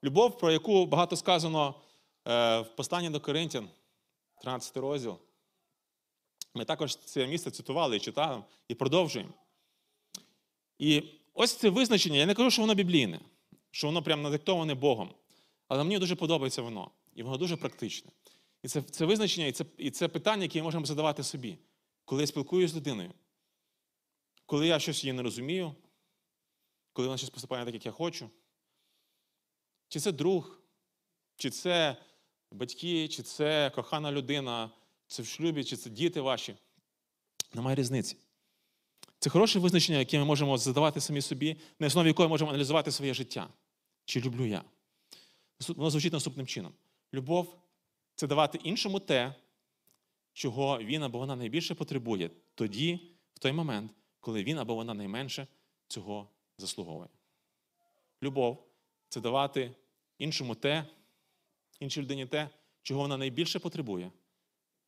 Любов, 0.03 0.37
про 0.37 0.51
яку 0.51 0.85
багато 0.85 1.15
сказано 1.15 1.75
е, 2.27 2.59
в 2.59 2.75
посланні 2.75 3.09
до 3.09 3.19
Коринтян, 3.19 3.69
13 4.41 4.77
розділ. 4.77 5.17
Ми 6.53 6.65
також 6.65 6.95
це 6.95 7.27
місце 7.27 7.51
цитували 7.51 7.97
і 7.97 7.99
читали, 7.99 8.43
і 8.67 8.75
продовжуємо. 8.75 9.33
І 10.79 11.16
ось 11.37 11.55
це 11.55 11.69
визначення, 11.69 12.17
я 12.17 12.25
не 12.25 12.33
кажу, 12.33 12.51
що 12.51 12.61
воно 12.61 12.75
біблійне, 12.75 13.19
що 13.71 13.87
воно 13.87 14.03
прямо 14.03 14.23
надиктоване 14.23 14.73
Богом. 14.73 15.13
Але 15.67 15.83
мені 15.83 15.99
дуже 15.99 16.15
подобається 16.15 16.61
воно, 16.61 16.91
і 17.15 17.23
воно 17.23 17.37
дуже 17.37 17.57
практичне. 17.57 18.11
І 18.63 18.67
це, 18.67 18.81
це 18.81 19.05
визначення, 19.05 19.47
і 19.47 19.51
це, 19.51 19.65
і 19.77 19.91
це 19.91 20.07
питання, 20.07 20.43
яке 20.43 20.59
ми 20.59 20.63
можемо 20.63 20.85
задавати 20.85 21.23
собі, 21.23 21.57
коли 22.05 22.23
я 22.23 22.27
спілкуюся 22.27 22.73
з 22.73 22.77
людиною, 22.77 23.13
коли 24.45 24.67
я 24.67 24.79
щось 24.79 25.03
її 25.03 25.13
не 25.13 25.23
розумію, 25.23 25.75
коли 26.93 27.07
вона 27.07 27.17
щось 27.17 27.29
поступає 27.29 27.65
так, 27.65 27.73
як 27.73 27.85
я 27.85 27.91
хочу. 27.91 28.29
Чи 29.87 29.99
це 29.99 30.11
друг, 30.11 30.61
чи 31.35 31.49
це 31.49 31.97
батьки, 32.51 33.07
чи 33.07 33.23
це 33.23 33.71
кохана 33.75 34.11
людина, 34.11 34.71
це 35.07 35.23
в 35.23 35.25
шлюбі, 35.25 35.63
чи 35.63 35.77
це 35.77 35.89
діти 35.89 36.21
ваші. 36.21 36.55
Немає 37.53 37.75
різниці. 37.75 38.17
Це 39.19 39.29
хороше 39.29 39.59
визначення, 39.59 39.99
яке 39.99 40.19
ми 40.19 40.25
можемо 40.25 40.57
задавати 40.57 41.01
самі 41.01 41.21
собі, 41.21 41.55
на 41.79 41.87
основі 41.87 42.07
якого 42.07 42.29
можемо 42.29 42.49
аналізувати 42.49 42.91
своє 42.91 43.13
життя. 43.13 43.49
Чи 44.05 44.21
люблю 44.21 44.45
я? 44.45 44.63
Воно 45.67 45.89
звучить 45.89 46.13
наступним 46.13 46.47
чином: 46.47 46.73
любов 47.13 47.55
це 48.15 48.27
давати 48.27 48.59
іншому 48.63 48.99
те, 48.99 49.35
чого 50.33 50.79
він 50.79 51.03
або 51.03 51.17
вона 51.17 51.35
найбільше 51.35 51.75
потребує, 51.75 52.29
тоді, 52.55 52.99
в 53.33 53.39
той 53.39 53.51
момент, 53.51 53.91
коли 54.19 54.43
він 54.43 54.57
або 54.57 54.75
вона 54.75 54.93
найменше 54.93 55.47
цього 55.87 56.29
заслуговує. 56.57 57.09
Любов 58.23 58.67
це 59.09 59.21
давати 59.21 59.71
іншому 60.17 60.55
те, 60.55 60.85
іншій 61.79 62.01
людині 62.01 62.25
те, 62.25 62.49
чого 62.83 63.01
вона 63.01 63.17
найбільше 63.17 63.59
потребує, 63.59 64.11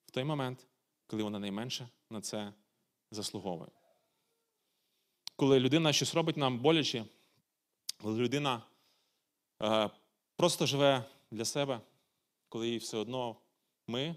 в 0.05 0.11
той 0.11 0.23
момент, 0.23 0.67
коли 1.07 1.23
вона 1.23 1.39
найменше 1.39 1.89
на 2.09 2.21
це 2.21 2.53
заслуговує. 3.11 3.69
Коли 5.39 5.59
людина 5.59 5.93
щось 5.93 6.15
робить 6.15 6.37
нам 6.37 6.59
боляче, 6.59 7.05
коли 8.01 8.19
людина 8.19 8.63
е, 9.61 9.89
просто 10.35 10.65
живе 10.65 11.05
для 11.31 11.45
себе, 11.45 11.81
коли 12.49 12.69
їй 12.69 12.77
все 12.77 12.97
одно 12.97 13.35
ми, 13.87 14.15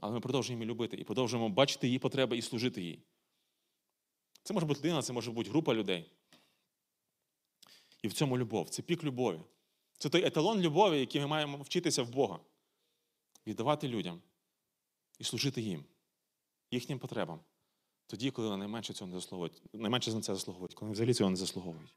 але 0.00 0.12
ми 0.12 0.20
продовжуємо 0.20 0.62
її 0.62 0.70
любити 0.70 0.96
і 0.96 1.04
продовжуємо 1.04 1.48
бачити 1.48 1.86
її 1.86 1.98
потреби 1.98 2.36
і 2.36 2.42
служити 2.42 2.82
їй. 2.82 3.02
Це 4.42 4.54
може 4.54 4.66
бути 4.66 4.80
людина, 4.80 5.02
це 5.02 5.12
може 5.12 5.30
бути 5.30 5.50
група 5.50 5.74
людей. 5.74 6.10
І 8.02 8.08
в 8.08 8.12
цьому 8.12 8.38
любов, 8.38 8.68
це 8.68 8.82
пік 8.82 9.04
любові. 9.04 9.40
Це 9.98 10.08
той 10.08 10.24
еталон 10.24 10.60
любові, 10.60 11.00
який 11.00 11.20
ми 11.20 11.26
маємо 11.26 11.56
вчитися 11.56 12.02
в 12.02 12.10
Бога. 12.10 12.40
Віддавати 13.46 13.88
людям 13.88 14.22
і 15.18 15.24
служити 15.24 15.60
їм, 15.60 15.84
їхнім 16.70 16.98
потребам. 16.98 17.40
Тоді, 18.12 18.30
коли 18.30 18.48
вони 18.48 18.58
найменше 18.58 18.92
цього 18.92 19.10
не 19.10 19.16
заслуговують, 19.20 19.62
найменше 19.72 20.12
на 20.12 20.20
це 20.20 20.34
заслуговують, 20.34 20.74
коли 20.74 20.86
вони 20.86 20.92
взагалі 20.92 21.14
цього 21.14 21.30
не 21.30 21.36
заслуговують. 21.36 21.94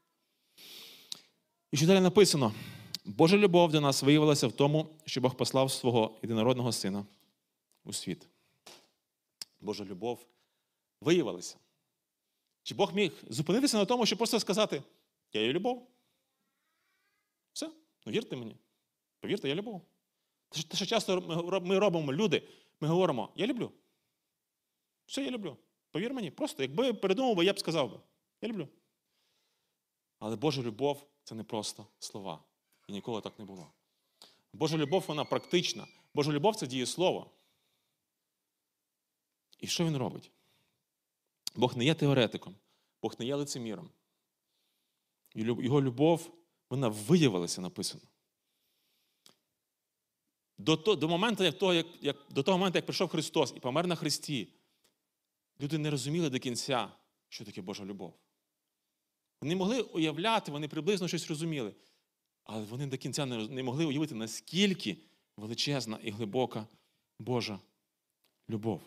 І 1.72 1.76
що 1.76 1.86
далі 1.86 2.00
написано: 2.00 2.54
Божа 3.04 3.36
любов 3.36 3.72
до 3.72 3.80
нас 3.80 4.02
виявилася 4.02 4.46
в 4.46 4.52
тому, 4.52 4.86
що 5.06 5.20
Бог 5.20 5.36
послав 5.36 5.72
свого 5.72 6.18
єдинородного 6.22 6.72
сина 6.72 7.06
у 7.84 7.92
світ. 7.92 8.28
Божа 9.60 9.84
любов 9.84 10.26
виявилася. 11.00 11.56
Чи 12.62 12.74
Бог 12.74 12.94
міг 12.94 13.12
зупинитися 13.28 13.76
на 13.76 13.84
тому, 13.84 14.06
щоб 14.06 14.16
просто 14.18 14.40
сказати: 14.40 14.82
Я 15.32 15.40
є 15.40 15.52
любов? 15.52 15.90
Все, 17.52 17.70
ну 18.06 18.12
вірте 18.12 18.36
мені. 18.36 18.56
Повірте, 19.20 19.48
я 19.48 19.54
любов. 19.54 19.82
Те, 20.48 20.76
що- 20.76 20.86
часто 20.86 21.20
ми 21.64 21.78
робимо 21.78 22.12
люди, 22.12 22.42
ми 22.80 22.88
говоримо, 22.88 23.32
я 23.36 23.46
люблю. 23.46 23.72
Все, 25.06 25.24
я 25.24 25.30
люблю. 25.30 25.56
Повір 25.96 26.14
мені, 26.14 26.30
просто, 26.30 26.62
якби 26.62 26.94
передумав 26.94 27.36
би, 27.36 27.44
я 27.44 27.52
б 27.52 27.58
сказав 27.58 27.90
би, 27.90 28.00
я 28.40 28.48
люблю. 28.48 28.68
Але 30.18 30.36
Божа 30.36 30.62
любов 30.62 31.06
це 31.24 31.34
не 31.34 31.44
просто 31.44 31.86
слова. 31.98 32.44
І 32.88 32.92
ніколи 32.92 33.20
так 33.20 33.38
не 33.38 33.44
було. 33.44 33.72
Божа 34.52 34.76
любов, 34.76 35.04
вона 35.06 35.24
практична. 35.24 35.86
Божа 36.14 36.32
любов 36.32 36.56
це 36.56 36.66
дієслово. 36.66 37.30
І 39.60 39.66
що 39.66 39.84
він 39.84 39.96
робить? 39.96 40.30
Бог 41.54 41.76
не 41.76 41.84
є 41.84 41.94
теоретиком, 41.94 42.56
Бог 43.02 43.14
не 43.18 43.26
є 43.26 43.34
лицеміром. 43.34 43.90
Його 45.34 45.82
любов, 45.82 46.34
вона 46.70 46.88
виявилася 46.88 47.60
написано. 47.60 48.04
До, 50.58 50.76
до, 50.76 51.08
моменту, 51.08 51.44
як, 51.44 51.86
як, 52.00 52.16
до 52.30 52.42
того 52.42 52.58
моменту, 52.58 52.78
як 52.78 52.86
прийшов 52.86 53.08
Христос 53.08 53.52
і 53.56 53.60
помер 53.60 53.86
на 53.86 53.94
Христі, 53.94 54.48
люди 55.60 55.78
не 55.78 55.90
розуміли 55.90 56.30
до 56.30 56.38
кінця, 56.38 56.92
що 57.28 57.44
таке 57.44 57.62
Божа 57.62 57.84
любов. 57.84 58.14
Вони 59.40 59.56
могли 59.56 59.80
уявляти, 59.80 60.52
вони 60.52 60.68
приблизно 60.68 61.08
щось 61.08 61.28
розуміли, 61.28 61.74
але 62.44 62.64
вони 62.64 62.86
до 62.86 62.98
кінця 62.98 63.26
не, 63.26 63.62
могли 63.62 63.84
уявити, 63.84 64.14
наскільки 64.14 64.96
величезна 65.36 65.98
і 66.02 66.10
глибока 66.10 66.66
Божа 67.18 67.60
любов. 68.50 68.82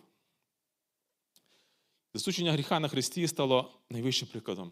Засучення 2.14 2.52
гріха 2.52 2.80
на 2.80 2.88
Христі 2.88 3.28
стало 3.28 3.80
найвищим 3.90 4.28
прикладом 4.28 4.72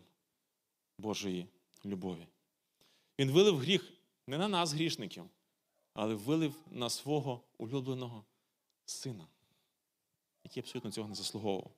Божої 0.98 1.48
любові. 1.86 2.28
Він 3.20 3.32
вилив 3.32 3.58
гріх 3.58 3.94
не 4.28 4.38
на 4.38 4.48
нас, 4.48 4.74
грішників, 4.74 5.24
але 5.94 6.16
вилив 6.16 6.56
на 6.72 6.90
свого 6.90 7.44
улюбленого 7.58 8.26
сина, 8.86 9.28
який 10.44 10.62
абсолютно 10.64 10.92
цього 10.92 11.10
не 11.10 11.16
заслуговував. 11.16 11.77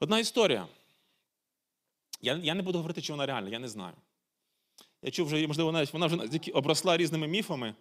Одна 0.00 0.18
історія. 0.18 0.68
Я, 2.20 2.36
я 2.36 2.54
не 2.54 2.62
буду 2.62 2.78
говорити, 2.78 3.02
чи 3.02 3.12
вона 3.12 3.26
реальна, 3.26 3.48
я 3.48 3.58
не 3.58 3.68
знаю. 3.68 3.94
Я 5.02 5.10
чув 5.10 5.26
вже, 5.26 5.46
можливо, 5.46 5.72
навіть 5.72 5.92
вона 5.92 6.06
вже 6.06 6.38
обросла 6.52 6.96
різними 6.96 7.26
міфами, 7.26 7.74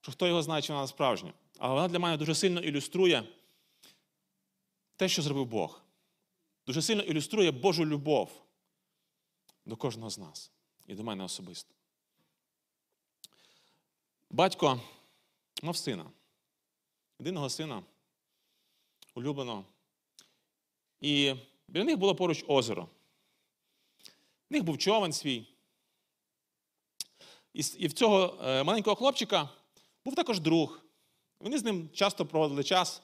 що 0.00 0.12
хто 0.12 0.26
його 0.26 0.42
знає, 0.42 0.62
чи 0.62 0.72
вона 0.72 0.86
справжня. 0.86 1.32
Але 1.58 1.74
вона 1.74 1.88
для 1.88 1.98
мене 1.98 2.16
дуже 2.16 2.34
сильно 2.34 2.60
ілюструє 2.60 3.24
те, 4.96 5.08
що 5.08 5.22
зробив 5.22 5.46
Бог. 5.46 5.80
Дуже 6.66 6.82
сильно 6.82 7.02
ілюструє 7.02 7.50
Божу 7.50 7.86
любов 7.86 8.42
до 9.66 9.76
кожного 9.76 10.10
з 10.10 10.18
нас 10.18 10.50
і 10.86 10.94
до 10.94 11.04
мене 11.04 11.24
особисто. 11.24 11.74
Батько 14.30 14.80
мав 15.62 15.76
сина, 15.76 16.10
єдиного 17.18 17.50
сина, 17.50 17.82
улюбленого. 19.14 19.64
І 21.00 21.34
біля 21.70 21.84
них 21.84 21.96
було 21.96 22.14
поруч 22.14 22.44
озеро. 22.48 22.88
В 24.50 24.52
них 24.52 24.64
був 24.64 24.78
човен 24.78 25.12
свій. 25.12 25.46
І 27.52 27.86
в 27.86 27.92
цього 27.92 28.38
е, 28.44 28.62
маленького 28.62 28.96
хлопчика 28.96 29.48
був 30.04 30.14
також 30.14 30.40
друг. 30.40 30.80
Вони 31.40 31.58
з 31.58 31.64
ним 31.64 31.90
часто 31.92 32.26
проводили 32.26 32.64
час. 32.64 33.02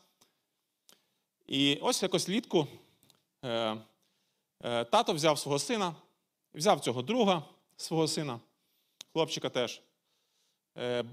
І 1.47 1.79
ось 1.83 2.03
якось 2.03 2.29
літку 2.29 2.67
е, 3.45 3.77
е, 4.63 4.85
тато 4.85 5.13
взяв 5.13 5.39
свого 5.39 5.59
сина, 5.59 5.95
взяв 6.55 6.81
цього 6.81 7.03
друга 7.03 7.43
свого 7.77 8.09
сина, 8.09 8.41
хлопчика 9.13 9.49
теж. 9.49 9.83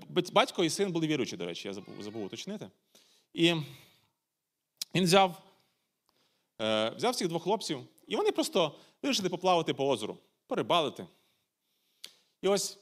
Батько 0.09 0.63
і 0.63 0.69
син 0.69 0.91
були 0.91 1.07
віруючі, 1.07 1.37
до 1.37 1.45
речі, 1.45 1.67
я 1.67 1.73
забув, 1.73 2.25
уточнити. 2.25 2.69
І 3.33 3.53
він 4.95 5.03
взяв, 5.03 5.41
взяв 6.95 7.15
цих 7.15 7.27
двох 7.27 7.43
хлопців, 7.43 7.87
і 8.07 8.15
вони 8.15 8.31
просто 8.31 8.75
вирішили 9.01 9.29
поплавати 9.29 9.73
по 9.73 9.89
озеру, 9.89 10.17
порибалити. 10.47 11.07
І 12.41 12.47
ось, 12.47 12.79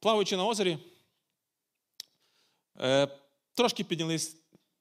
плаваючи 0.00 0.36
на 0.36 0.46
озері, 0.46 0.78
е, 2.80 3.08
трошки 3.54 3.84
піднялись 3.84 4.36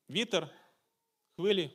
вітер, 0.10 0.50
хвилі. 1.36 1.72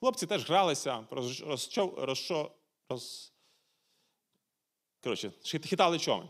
Хлопці 0.00 0.26
теж 0.26 0.48
гралися, 0.48 1.06
роз, 1.10 1.40
розчов, 1.40 1.94
розшо, 1.98 2.50
роз... 2.88 3.32
Коротше, 5.02 5.32
хитали 5.44 5.98
човен. 5.98 6.28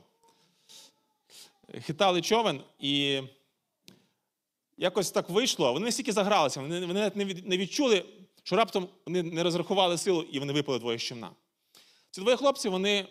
Хитали 1.81 2.23
човен, 2.23 2.65
і 2.79 3.23
якось 4.77 5.11
так 5.11 5.31
вийшло. 5.31 5.73
Вони 5.73 5.85
настільки 5.85 6.13
загралися, 6.13 6.61
вони 6.61 6.87
навіть 6.87 7.47
не 7.47 7.57
відчули, 7.57 8.05
що 8.45 8.57
раптом 8.57 8.89
вони 9.07 9.23
не 9.23 9.43
розрахували 9.43 9.99
силу 9.99 10.23
і 10.23 10.39
вони 10.39 10.53
випали 10.53 10.79
двоє 10.79 10.99
з. 10.99 11.31
Ці 12.11 12.21
двоє 12.21 12.37
хлопці 12.37 12.69
вони 12.69 13.09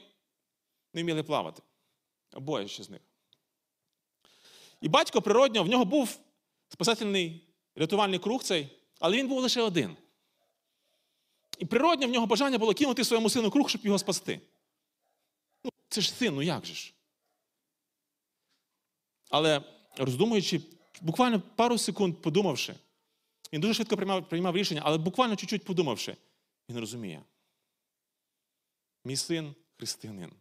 не 0.93 1.03
вміли 1.03 1.23
плавати. 1.23 1.61
Обоє 2.33 2.67
ще 2.67 2.83
з 2.83 2.89
них. 2.89 3.01
І 4.81 4.89
батько 4.89 5.21
природньо, 5.21 5.63
в 5.63 5.67
нього 5.67 5.85
був 5.85 6.19
спасательний 6.69 7.47
рятувальний 7.75 8.19
круг 8.19 8.43
цей, 8.43 8.69
але 8.99 9.17
він 9.17 9.27
був 9.27 9.39
лише 9.39 9.61
один. 9.61 9.97
І 11.57 11.65
природньо 11.65 12.07
в 12.07 12.11
нього 12.11 12.25
бажання 12.25 12.57
було 12.57 12.73
кинути 12.73 13.03
своєму 13.03 13.29
сину 13.29 13.51
круг, 13.51 13.69
щоб 13.69 13.85
його 13.85 13.99
спасти. 13.99 14.39
Ну, 15.63 15.71
це 15.89 16.01
ж 16.01 16.11
син, 16.11 16.35
ну 16.35 16.41
як 16.41 16.65
же 16.65 16.73
ж? 16.73 16.93
Але 19.29 19.61
роздумуючи, 19.97 20.61
буквально 21.01 21.41
пару 21.55 21.77
секунд 21.77 22.21
подумавши, 22.21 22.75
він 23.53 23.62
дуже 23.62 23.74
швидко 23.74 23.95
приймав, 23.95 24.29
приймав 24.29 24.57
рішення, 24.57 24.81
але 24.86 24.98
буквально 24.98 25.36
чуть-чуть 25.36 25.65
подумавши, 25.65 26.17
він 26.69 26.79
розуміє. 26.79 27.24
Мій 29.05 29.15
син 29.15 29.55
християнин. 29.77 30.33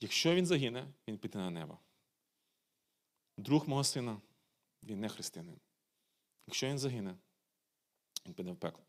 Якщо 0.00 0.34
він 0.34 0.46
загине, 0.46 0.88
він 1.08 1.18
піде 1.18 1.38
на 1.38 1.50
небо. 1.50 1.78
Друг 3.38 3.68
мого 3.68 3.84
сина, 3.84 4.20
він 4.82 5.00
не 5.00 5.08
християнин. 5.08 5.60
Якщо 6.46 6.66
він 6.68 6.78
загине, 6.78 7.16
він 8.26 8.34
піде 8.34 8.52
в 8.52 8.56
пекло. 8.56 8.84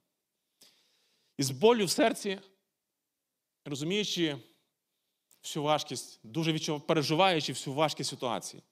І 1.38 1.44
з 1.44 1.52
болю 1.52 1.86
в 1.86 1.90
серці, 1.90 2.40
розуміючи 3.66 4.38
всю 5.42 5.64
важкість, 5.64 6.20
дуже 6.24 6.80
переживаючи 6.80 7.54
всю 7.54 7.74
важкість 7.74 8.10
ситуації, 8.10 8.64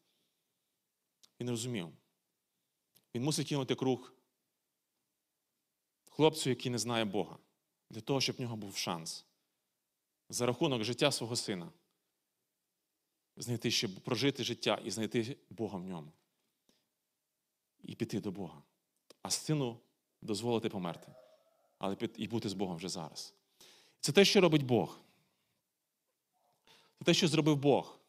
він 1.40 1.50
розумів. 1.50 2.01
Він 3.16 3.24
мусить 3.24 3.48
кинути 3.48 3.76
круг 3.76 4.14
хлопцю, 6.10 6.50
який 6.50 6.72
не 6.72 6.78
знає 6.78 7.06
Бога, 7.06 7.38
для 7.90 8.02
того, 8.02 8.22
щоб 8.22 8.36
в 8.36 8.42
нього 8.42 8.56
був 8.56 8.76
шанс 8.76 9.26
за 10.30 10.46
рахунок 10.46 10.84
життя 10.84 11.12
свого 11.12 11.36
сина 11.36 11.72
знайти, 13.36 13.72
щоб 13.72 13.92
прожити 13.96 14.44
життя 14.44 14.82
і 14.86 14.92
знайти 14.92 15.38
Бога 15.50 15.78
в 15.78 15.84
ньому. 15.84 16.12
І 17.84 17.96
піти 17.96 18.20
до 18.20 18.32
Бога. 18.32 18.62
А 19.22 19.30
сину 19.30 19.80
дозволити 20.22 20.70
померти, 20.70 21.14
але 21.78 21.98
і 22.16 22.28
бути 22.28 22.50
з 22.50 22.54
Богом 22.54 22.78
вже 22.78 22.90
зараз. 22.90 23.34
Це 24.00 24.12
те, 24.12 24.26
що 24.26 24.42
робить 24.42 24.64
Бог. 24.64 25.00
Це 27.00 27.06
те, 27.06 27.14
що 27.14 27.28
зробив 27.28 27.58
Бог. 27.58 28.00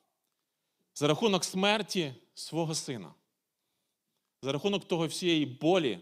За 0.94 1.08
рахунок 1.08 1.44
смерті 1.44 2.14
свого 2.34 2.74
сина. 2.74 3.14
За 4.42 4.52
рахунок 4.52 4.84
того 4.84 5.06
всієї 5.06 5.46
болі, 5.46 5.98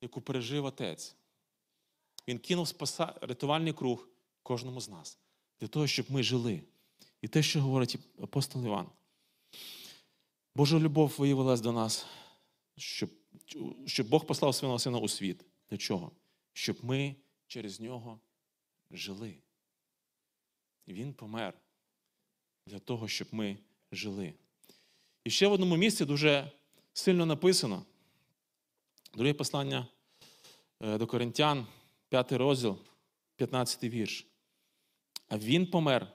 яку 0.00 0.20
пережив 0.20 0.64
отець. 0.64 1.16
Він 2.28 2.38
кинув 2.38 2.68
спаса... 2.68 3.14
рятувальний 3.20 3.72
круг 3.72 4.08
кожному 4.42 4.80
з 4.80 4.88
нас 4.88 5.18
для 5.60 5.68
того, 5.68 5.86
щоб 5.86 6.06
ми 6.10 6.22
жили. 6.22 6.62
І 7.22 7.28
те, 7.28 7.42
що 7.42 7.60
говорить 7.60 7.98
апостол 8.22 8.64
Іван. 8.64 8.88
Божа 10.54 10.78
любов 10.78 11.14
виявилась 11.18 11.60
до 11.60 11.72
нас, 11.72 12.06
щоб, 12.76 13.10
щоб 13.86 14.08
Бог 14.08 14.26
послав 14.26 14.54
свого 14.54 14.78
сина 14.78 14.98
у 14.98 15.08
світ. 15.08 15.44
Для 15.70 15.76
чого? 15.76 16.12
Щоб 16.52 16.84
ми 16.84 17.16
через 17.46 17.80
нього 17.80 18.20
жили. 18.90 19.34
Він 20.88 21.14
помер 21.14 21.54
для 22.66 22.78
того, 22.78 23.08
щоб 23.08 23.28
ми 23.32 23.58
жили. 23.92 24.34
І 25.24 25.30
ще 25.30 25.46
в 25.46 25.52
одному 25.52 25.76
місці 25.76 26.04
дуже 26.04 26.50
сильно 26.94 27.26
написано. 27.26 27.84
Друге 29.14 29.34
послання 29.34 29.86
е, 30.80 30.98
до 30.98 31.06
Коринтян, 31.06 31.66
5 32.08 32.32
розділ, 32.32 32.78
15 33.36 33.84
вірш. 33.84 34.26
А 35.28 35.38
він 35.38 35.66
помер 35.66 36.12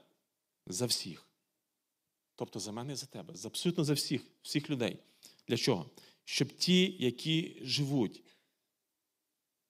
за 0.65 0.85
всіх. 0.85 1.29
Тобто 2.35 2.59
за 2.59 2.71
мене 2.71 2.93
і 2.93 2.95
за 2.95 3.05
тебе, 3.05 3.35
за 3.35 3.47
абсолютно 3.47 3.83
за 3.83 3.93
всіх, 3.93 4.21
всіх 4.41 4.69
людей. 4.69 4.99
Для 5.47 5.57
чого? 5.57 5.89
Щоб 6.25 6.51
ті, 6.51 6.95
які 6.99 7.59
живуть, 7.61 8.23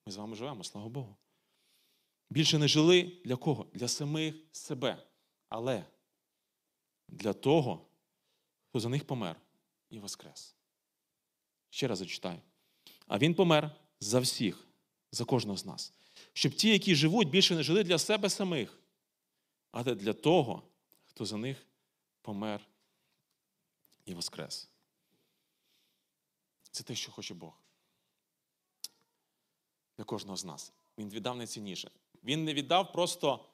ми 0.06 0.12
з 0.12 0.16
вами 0.16 0.36
живемо, 0.36 0.64
слава 0.64 0.88
Богу. 0.88 1.16
Більше 2.30 2.58
не 2.58 2.68
жили 2.68 3.20
для 3.24 3.36
кого? 3.36 3.66
Для 3.72 3.88
самих 3.88 4.34
себе. 4.52 5.06
Але 5.48 5.84
для 7.08 7.32
того, 7.32 7.86
хто 8.68 8.80
за 8.80 8.88
них 8.88 9.06
помер 9.06 9.40
і 9.90 9.98
воскрес. 9.98 10.56
Ще 11.70 11.88
раз 11.88 11.98
зачитаю. 11.98 12.40
А 13.06 13.18
він 13.18 13.34
помер 13.34 13.76
за 14.00 14.20
всіх, 14.20 14.66
за 15.12 15.24
кожного 15.24 15.58
з 15.58 15.66
нас. 15.66 15.92
Щоб 16.32 16.54
ті, 16.54 16.68
які 16.68 16.94
живуть, 16.94 17.28
більше 17.28 17.54
не 17.54 17.62
жили 17.62 17.84
для 17.84 17.98
себе 17.98 18.30
самих, 18.30 18.78
але 19.70 19.94
для 19.94 20.12
того, 20.12 20.62
хто 21.06 21.24
за 21.24 21.36
них 21.36 21.66
помер 22.22 22.60
і 24.04 24.14
воскрес. 24.14 24.68
Це 26.70 26.84
те, 26.84 26.94
що 26.94 27.12
хоче 27.12 27.34
Бог. 27.34 27.60
Для 29.98 30.04
кожного 30.04 30.36
з 30.36 30.44
нас. 30.44 30.72
Він 30.98 31.10
віддав 31.10 31.36
найцінніше. 31.36 31.90
Він 32.24 32.44
не 32.44 32.54
віддав 32.54 32.92
просто 32.92 33.48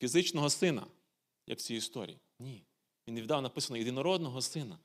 фізичного 0.00 0.50
сина, 0.50 0.86
як 1.46 1.58
в 1.58 1.62
цій 1.62 1.74
історії. 1.74 2.18
Ні. 2.38 2.64
Він 3.08 3.20
віддав 3.20 3.42
написано 3.42 3.76
єдинородного 3.76 4.42
сина. 4.42 4.78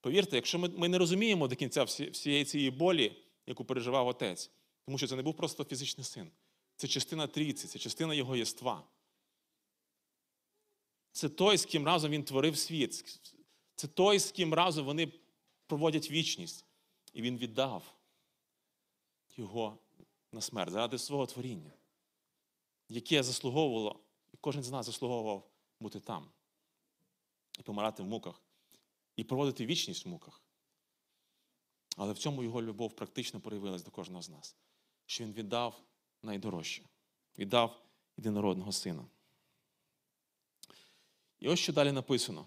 Повірте, 0.00 0.36
якщо 0.36 0.58
ми, 0.58 0.68
ми 0.68 0.88
не 0.88 0.98
розуміємо 0.98 1.48
до 1.48 1.56
кінця 1.56 1.84
всі, 1.84 2.10
всієї 2.10 2.44
цієї 2.44 2.70
болі, 2.70 3.16
яку 3.46 3.64
переживав 3.64 4.08
отець, 4.08 4.50
тому 4.84 4.98
що 4.98 5.06
це 5.06 5.16
не 5.16 5.22
був 5.22 5.36
просто 5.36 5.64
фізичний 5.64 6.04
син. 6.04 6.30
Це 6.76 6.88
частина 6.88 7.26
трійці, 7.26 7.66
це 7.66 7.78
частина 7.78 8.14
його 8.14 8.36
єства. 8.36 8.84
Це 11.12 11.28
той, 11.28 11.56
з 11.56 11.64
ким 11.64 11.86
разом 11.86 12.10
він 12.10 12.24
творив 12.24 12.58
світ. 12.58 13.20
Це 13.74 13.88
той, 13.88 14.18
з 14.18 14.32
ким 14.32 14.54
разом 14.54 14.86
вони 14.86 15.12
проводять 15.66 16.10
вічність. 16.10 16.64
І 17.12 17.22
він 17.22 17.38
віддав 17.38 17.94
його 19.36 19.78
на 20.32 20.40
смерть 20.40 20.72
заради 20.72 20.98
свого 20.98 21.26
творіння, 21.26 21.72
яке 22.88 23.22
заслуговувало, 23.22 24.00
і 24.34 24.36
кожен 24.40 24.62
з 24.62 24.70
нас 24.70 24.86
заслуговував 24.86 25.50
бути 25.80 26.00
там 26.00 26.30
і 27.58 27.62
помирати 27.62 28.02
в 28.02 28.06
муках, 28.06 28.42
і 29.18 29.24
проводити 29.24 29.66
вічність 29.66 30.06
в 30.06 30.08
муках. 30.08 30.42
Але 31.96 32.12
в 32.12 32.18
цьому 32.18 32.42
його 32.42 32.62
любов 32.62 32.96
практично 32.96 33.40
проявилась 33.40 33.82
до 33.82 33.90
кожного 33.90 34.22
з 34.22 34.30
нас, 34.30 34.56
що 35.06 35.24
він 35.24 35.32
віддав 35.32 35.80
найдорожче, 36.22 36.82
віддав 37.38 37.82
єдинородного 38.16 38.72
сина. 38.72 39.04
І 41.40 41.48
ось 41.48 41.58
що 41.58 41.72
далі 41.72 41.92
написано. 41.92 42.46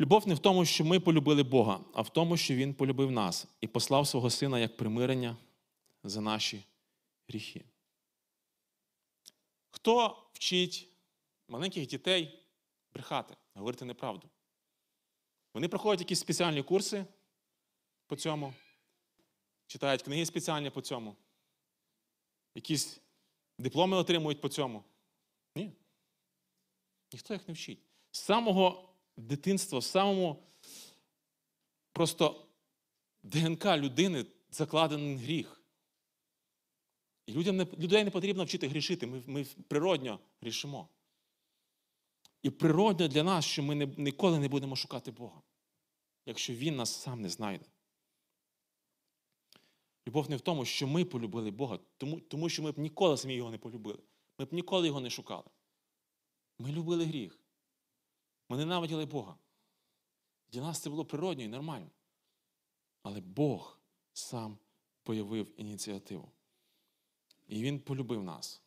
Любов 0.00 0.28
не 0.28 0.34
в 0.34 0.38
тому, 0.38 0.64
що 0.64 0.84
ми 0.84 1.00
полюбили 1.00 1.42
Бога, 1.42 1.80
а 1.94 2.02
в 2.02 2.08
тому, 2.08 2.36
що 2.36 2.54
Він 2.54 2.74
полюбив 2.74 3.10
нас 3.10 3.46
і 3.60 3.66
послав 3.66 4.08
свого 4.08 4.30
Сина 4.30 4.58
як 4.58 4.76
примирення 4.76 5.36
за 6.04 6.20
наші 6.20 6.64
гріхи. 7.28 7.64
Хто 9.70 10.22
вчить 10.32 10.88
маленьких 11.48 11.86
дітей 11.86 12.44
брехати, 12.92 13.36
говорити 13.54 13.84
неправду? 13.84 14.28
Вони 15.54 15.68
проходять 15.68 16.00
якісь 16.00 16.20
спеціальні 16.20 16.62
курси 16.62 17.04
по 18.06 18.16
цьому, 18.16 18.54
читають 19.66 20.02
книги 20.02 20.26
спеціальні 20.26 20.70
по 20.70 20.80
цьому, 20.80 21.16
якісь 22.54 23.00
дипломи 23.58 23.96
отримують 23.96 24.40
по 24.40 24.48
цьому. 24.48 24.84
Ні. 25.54 25.72
Ніхто 27.12 27.34
їх 27.34 27.48
не 27.48 27.54
вчить. 27.54 27.82
З 28.10 28.20
самого 28.20 28.88
дитинства, 29.16 29.78
в 29.78 29.84
самому 29.84 30.42
просто 31.92 32.46
ДНК 33.22 33.66
людини 33.66 34.26
закладений 34.50 35.16
гріх. 35.16 35.62
І 37.26 37.32
людям 37.32 37.56
не, 37.56 37.64
людей 37.64 38.04
не 38.04 38.10
потрібно 38.10 38.44
вчити 38.44 38.68
грішити. 38.68 39.06
Ми, 39.06 39.22
ми 39.26 39.44
природньо 39.44 40.20
грішимо. 40.40 40.88
І 42.42 42.50
природно 42.50 43.08
для 43.08 43.22
нас, 43.22 43.44
що 43.44 43.62
ми 43.62 43.74
ніколи 43.86 44.38
не 44.38 44.48
будемо 44.48 44.76
шукати 44.76 45.10
Бога, 45.10 45.42
якщо 46.26 46.54
Він 46.54 46.76
нас 46.76 47.02
сам 47.02 47.20
не 47.20 47.28
знайде. 47.28 47.64
Любов 50.08 50.30
не 50.30 50.36
в 50.36 50.40
тому, 50.40 50.64
що 50.64 50.86
ми 50.86 51.04
полюбили 51.04 51.50
Бога, 51.50 51.78
тому, 51.96 52.20
тому 52.20 52.48
що 52.48 52.62
ми 52.62 52.72
б 52.72 52.78
ніколи 52.78 53.16
самі 53.16 53.34
його 53.34 53.50
не 53.50 53.58
полюбили. 53.58 54.02
Ми 54.38 54.44
б 54.44 54.52
ніколи 54.52 54.86
його 54.86 55.00
не 55.00 55.10
шукали. 55.10 55.50
Ми 56.58 56.72
любили 56.72 57.04
гріх. 57.04 57.38
Ми 58.48 58.56
ненавиділи 58.56 59.04
Бога. 59.04 59.38
Для 60.52 60.60
нас 60.60 60.80
це 60.80 60.90
було 60.90 61.04
природньо 61.04 61.44
і 61.44 61.48
нормально. 61.48 61.90
Але 63.02 63.20
Бог 63.20 63.78
сам 64.12 64.58
появив 65.02 65.60
ініціативу. 65.60 66.32
І 67.48 67.62
Він 67.62 67.80
полюбив 67.80 68.22
нас. 68.22 68.62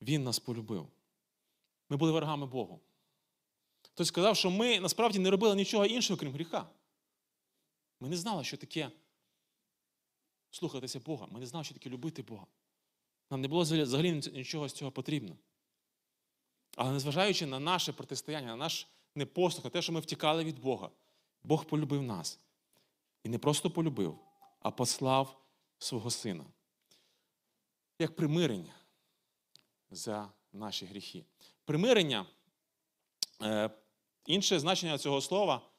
Він 0.00 0.24
нас 0.24 0.38
полюбив. 0.38 0.88
Ми 1.88 1.96
були 1.96 2.12
ворогами 2.12 2.46
Богу. 2.46 2.80
Хтось 3.82 4.08
сказав, 4.08 4.36
що 4.36 4.50
ми 4.50 4.80
насправді 4.80 5.18
не 5.18 5.30
робили 5.30 5.56
нічого 5.56 5.86
іншого, 5.86 6.20
крім 6.20 6.32
гріха. 6.32 6.68
Ми 8.00 8.08
не 8.08 8.16
знали, 8.16 8.44
що 8.44 8.56
таке 8.56 8.90
слухатися 10.50 11.00
Бога. 11.00 11.26
Ми 11.30 11.40
не 11.40 11.46
знали, 11.46 11.64
що 11.64 11.74
таке 11.74 11.90
любити 11.90 12.22
Бога. 12.22 12.46
Нам 13.30 13.40
не 13.40 13.48
було 13.48 13.62
взагалі 13.62 14.12
нічого 14.12 14.68
з 14.68 14.72
цього 14.72 14.90
потрібно. 14.90 15.36
Але 16.76 16.92
незважаючи 16.92 17.46
на 17.46 17.60
наше 17.60 17.92
протистояння, 17.92 18.46
на 18.46 18.56
наш 18.56 18.86
непослух, 19.14 19.64
на 19.64 19.70
те, 19.70 19.82
що 19.82 19.92
ми 19.92 20.00
втікали 20.00 20.44
від 20.44 20.58
Бога, 20.58 20.90
Бог 21.42 21.64
полюбив 21.64 22.02
нас. 22.02 22.38
І 23.24 23.28
не 23.28 23.38
просто 23.38 23.70
полюбив, 23.70 24.18
а 24.60 24.70
послав 24.70 25.42
свого 25.78 26.10
Сина. 26.10 26.44
Як 27.98 28.16
примирення 28.16 28.74
за 29.90 30.32
наші 30.52 30.86
гріхи. 30.86 31.24
Примирення, 31.64 32.26
е, 33.42 33.70
інше 34.26 34.58
значення 34.58 34.98
цього 34.98 35.20
слова 35.20 35.70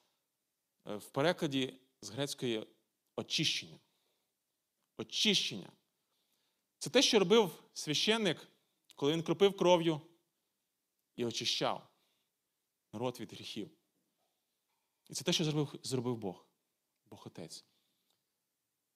е, 0.87 0.95
в 0.95 1.09
перекладі 1.09 1.79
з 2.01 2.09
грецької 2.09 2.67
очищення. 3.15 3.79
Очищення. 4.97 5.71
Це 6.77 6.89
те, 6.89 7.01
що 7.01 7.19
робив 7.19 7.63
священник, 7.73 8.47
коли 8.95 9.13
він 9.13 9.23
кропив 9.23 9.57
кров'ю 9.57 10.01
і 11.15 11.25
очищав 11.25 11.87
народ 12.93 13.19
від 13.19 13.33
гріхів. 13.33 13.71
І 15.09 15.13
це 15.13 15.23
те, 15.23 15.33
що 15.33 15.43
зробив, 15.43 15.79
зробив 15.83 16.17
Бог, 16.17 16.45
Бог 17.05 17.23
Отець. 17.25 17.65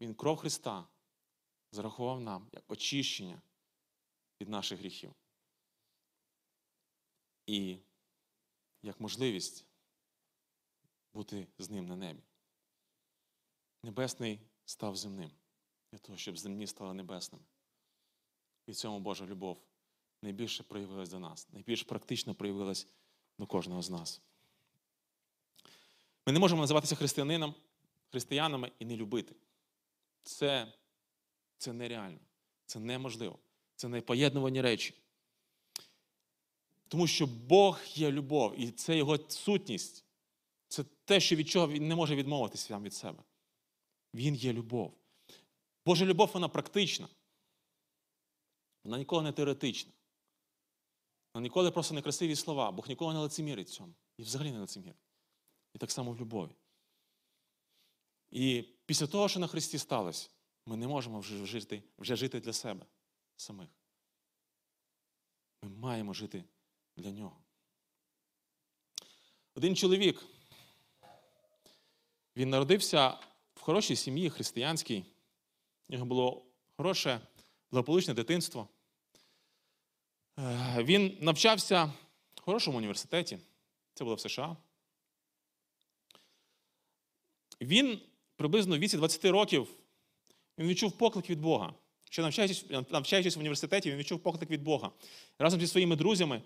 Він 0.01 0.15
кров 0.15 0.37
Христа 0.37 0.87
зарахував 1.71 2.21
нам 2.21 2.49
як 2.51 2.71
очищення 2.71 3.41
від 4.41 4.49
наших 4.49 4.79
гріхів. 4.79 5.13
І 7.47 7.77
як 8.81 8.99
можливість 8.99 9.65
бути 11.13 11.47
з 11.57 11.69
ним 11.69 11.87
на 11.87 11.95
небі. 11.95 12.19
Небесний 13.83 14.39
став 14.65 14.95
земним, 14.95 15.31
для 15.91 15.97
того, 15.97 16.17
щоб 16.17 16.37
земні 16.37 16.67
стали 16.67 16.93
небесними. 16.93 17.43
І 18.65 18.71
в 18.71 18.75
цьому 18.75 18.99
Божа 18.99 19.25
любов 19.25 19.61
найбільше 20.21 20.63
проявилась 20.63 21.09
до 21.09 21.19
нас, 21.19 21.47
найбільш 21.53 21.83
практично 21.83 22.35
проявилась 22.35 22.87
до 23.37 23.47
кожного 23.47 23.81
з 23.81 23.89
нас. 23.89 24.21
Ми 26.25 26.33
не 26.33 26.39
можемо 26.39 26.61
називатися 26.61 26.95
християнином, 26.95 27.55
християнами 28.11 28.71
і 28.79 28.85
не 28.85 28.95
любити. 28.95 29.35
Це, 30.23 30.73
Це 31.57 31.73
нереально, 31.73 32.19
це 32.65 32.79
неможливо. 32.79 33.39
Це 33.75 33.87
непоєднувані 33.87 34.61
речі. 34.61 34.93
Тому 36.87 37.07
що 37.07 37.27
Бог 37.27 37.79
є 37.93 38.11
любов, 38.11 38.59
і 38.59 38.71
це 38.71 38.97
Його 38.97 39.17
сутність. 39.29 40.05
Це 40.67 40.83
те, 40.83 41.19
що 41.19 41.35
від 41.35 41.49
чого 41.49 41.67
він 41.67 41.87
не 41.87 41.95
може 41.95 42.15
відмовитися 42.15 42.67
сам 42.67 42.83
від 42.83 42.93
себе. 42.93 43.23
Він 44.13 44.35
є 44.35 44.53
любов. 44.53 44.93
Божа 45.85 46.05
любов, 46.05 46.29
вона 46.33 46.49
практична. 46.49 47.07
Вона 48.83 48.97
ніколи 48.97 49.23
не 49.23 49.31
теоретична. 49.31 49.91
Вона 51.33 51.43
ніколи 51.43 51.71
просто 51.71 51.95
не 51.95 52.01
красиві 52.01 52.35
слова. 52.35 52.71
Бог 52.71 52.89
ніколи 52.89 53.13
не 53.13 53.19
лицемірить 53.19 53.69
цьому. 53.69 53.93
І 54.17 54.23
взагалі 54.23 54.51
не 54.51 54.59
лицемірить. 54.59 55.07
І 55.73 55.77
так 55.77 55.91
само 55.91 56.11
в 56.11 56.19
любові. 56.19 56.51
І 58.31 58.65
після 58.85 59.07
того, 59.07 59.29
що 59.29 59.39
на 59.39 59.47
Христі 59.47 59.77
сталося, 59.77 60.29
ми 60.65 60.77
не 60.77 60.87
можемо 60.87 61.19
вже 61.19 61.45
жити, 61.45 61.83
вже 61.97 62.15
жити 62.15 62.39
для 62.39 62.53
себе 62.53 62.85
самих. 63.35 63.69
Ми 65.63 65.69
маємо 65.69 66.13
жити 66.13 66.43
для 66.97 67.11
нього. 67.11 67.37
Один 69.55 69.75
чоловік, 69.75 70.25
він 72.35 72.49
народився 72.49 73.07
в 73.55 73.59
хорошій 73.61 73.95
сім'ї 73.95 74.29
християнській. 74.29 75.05
У 75.89 75.93
нього 75.93 76.05
було 76.05 76.45
хороше, 76.77 77.21
благополучне 77.71 78.13
дитинство. 78.13 78.67
Е, 80.39 80.83
Він 80.83 81.17
навчався 81.21 81.93
в 82.35 82.41
хорошому 82.41 82.77
університеті. 82.77 83.39
Це 83.93 84.03
було 84.03 84.15
в 84.15 84.19
США. 84.19 84.57
Він 87.61 88.01
приблизно 88.35 88.75
в 88.75 88.79
віці 88.79 88.97
20 88.97 89.25
років 89.25 89.67
він 90.57 90.67
відчув 90.67 90.91
поклик 90.91 91.29
від 91.29 91.41
Бога. 91.41 91.73
Ще 92.09 92.21
навчаючись, 92.21 92.65
навчаючись 92.89 93.35
в 93.35 93.39
університеті, 93.39 93.91
він 93.91 93.97
відчув 93.97 94.19
поклик 94.19 94.49
від 94.49 94.63
Бога. 94.63 94.91
Разом 95.39 95.59
зі 95.59 95.67
своїми 95.67 95.95
друзями 95.95 96.41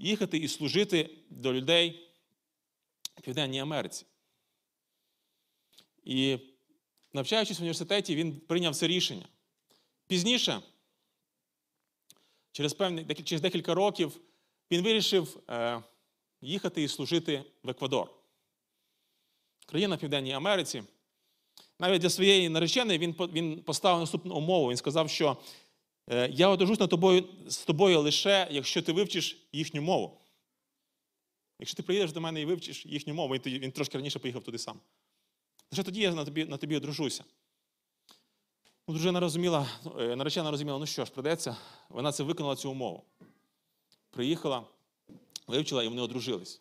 їхати 0.00 0.38
і 0.38 0.48
служити 0.48 1.10
до 1.30 1.52
людей 1.52 2.08
в 3.16 3.20
Південній 3.20 3.60
Америці. 3.60 4.06
І 6.04 6.38
навчаючись 7.12 7.58
в 7.58 7.62
університеті, 7.62 8.16
він 8.16 8.40
прийняв 8.40 8.76
це 8.76 8.86
рішення. 8.86 9.28
Пізніше, 10.06 10.62
через 12.52 12.74
певні, 12.74 13.14
через 13.24 13.42
декілька 13.42 13.74
років, 13.74 14.20
він 14.70 14.82
вирішив 14.82 15.42
е, 15.48 15.82
їхати 16.40 16.82
і 16.82 16.88
служити 16.88 17.44
в 17.62 17.70
Еквадор. 17.70 18.10
Країна 19.66 19.96
в 19.96 19.98
Південній 19.98 20.32
Америці. 20.32 20.82
Навіть 21.78 22.02
для 22.02 22.10
своєї 22.10 22.48
нареченої 22.48 22.98
він 22.98 23.12
він 23.12 23.62
поставив 23.62 24.00
наступну 24.00 24.34
умову. 24.34 24.70
Він 24.70 24.76
сказав, 24.76 25.10
що 25.10 25.36
я 26.30 26.48
одружусь 26.48 26.78
тобою, 26.78 27.24
з 27.46 27.56
тобою 27.56 28.00
лише, 28.00 28.48
якщо 28.50 28.82
ти 28.82 28.92
вивчиш 28.92 29.48
їхню 29.52 29.82
мову. 29.82 30.20
Якщо 31.58 31.76
ти 31.76 31.82
приїдеш 31.82 32.12
до 32.12 32.20
мене 32.20 32.40
і 32.40 32.44
вивчиш 32.44 32.86
їхню 32.86 33.14
мову, 33.14 33.34
він, 33.34 33.58
він 33.58 33.72
трошки 33.72 33.98
раніше 33.98 34.18
поїхав 34.18 34.42
туди 34.42 34.58
сам. 34.58 34.80
Лише 35.72 35.82
тоді 35.82 36.00
я 36.00 36.14
на 36.14 36.24
тобі 36.24 36.44
на 36.44 36.56
тобі 36.56 36.76
одружуся. 36.76 37.24
Ну, 38.88 38.94
Дружина 38.94 39.20
розуміла, 39.20 39.68
е, 39.98 40.16
наречена 40.16 40.50
розуміла, 40.50 40.78
ну 40.78 40.86
що 40.86 41.04
ж, 41.04 41.12
придеться, 41.12 41.56
вона 41.88 42.12
це 42.12 42.22
виконала 42.22 42.56
цю 42.56 42.70
умову. 42.70 43.04
Приїхала, 44.10 44.64
вивчила 45.46 45.84
і 45.84 45.88
вони 45.88 46.02
одружились. 46.02 46.60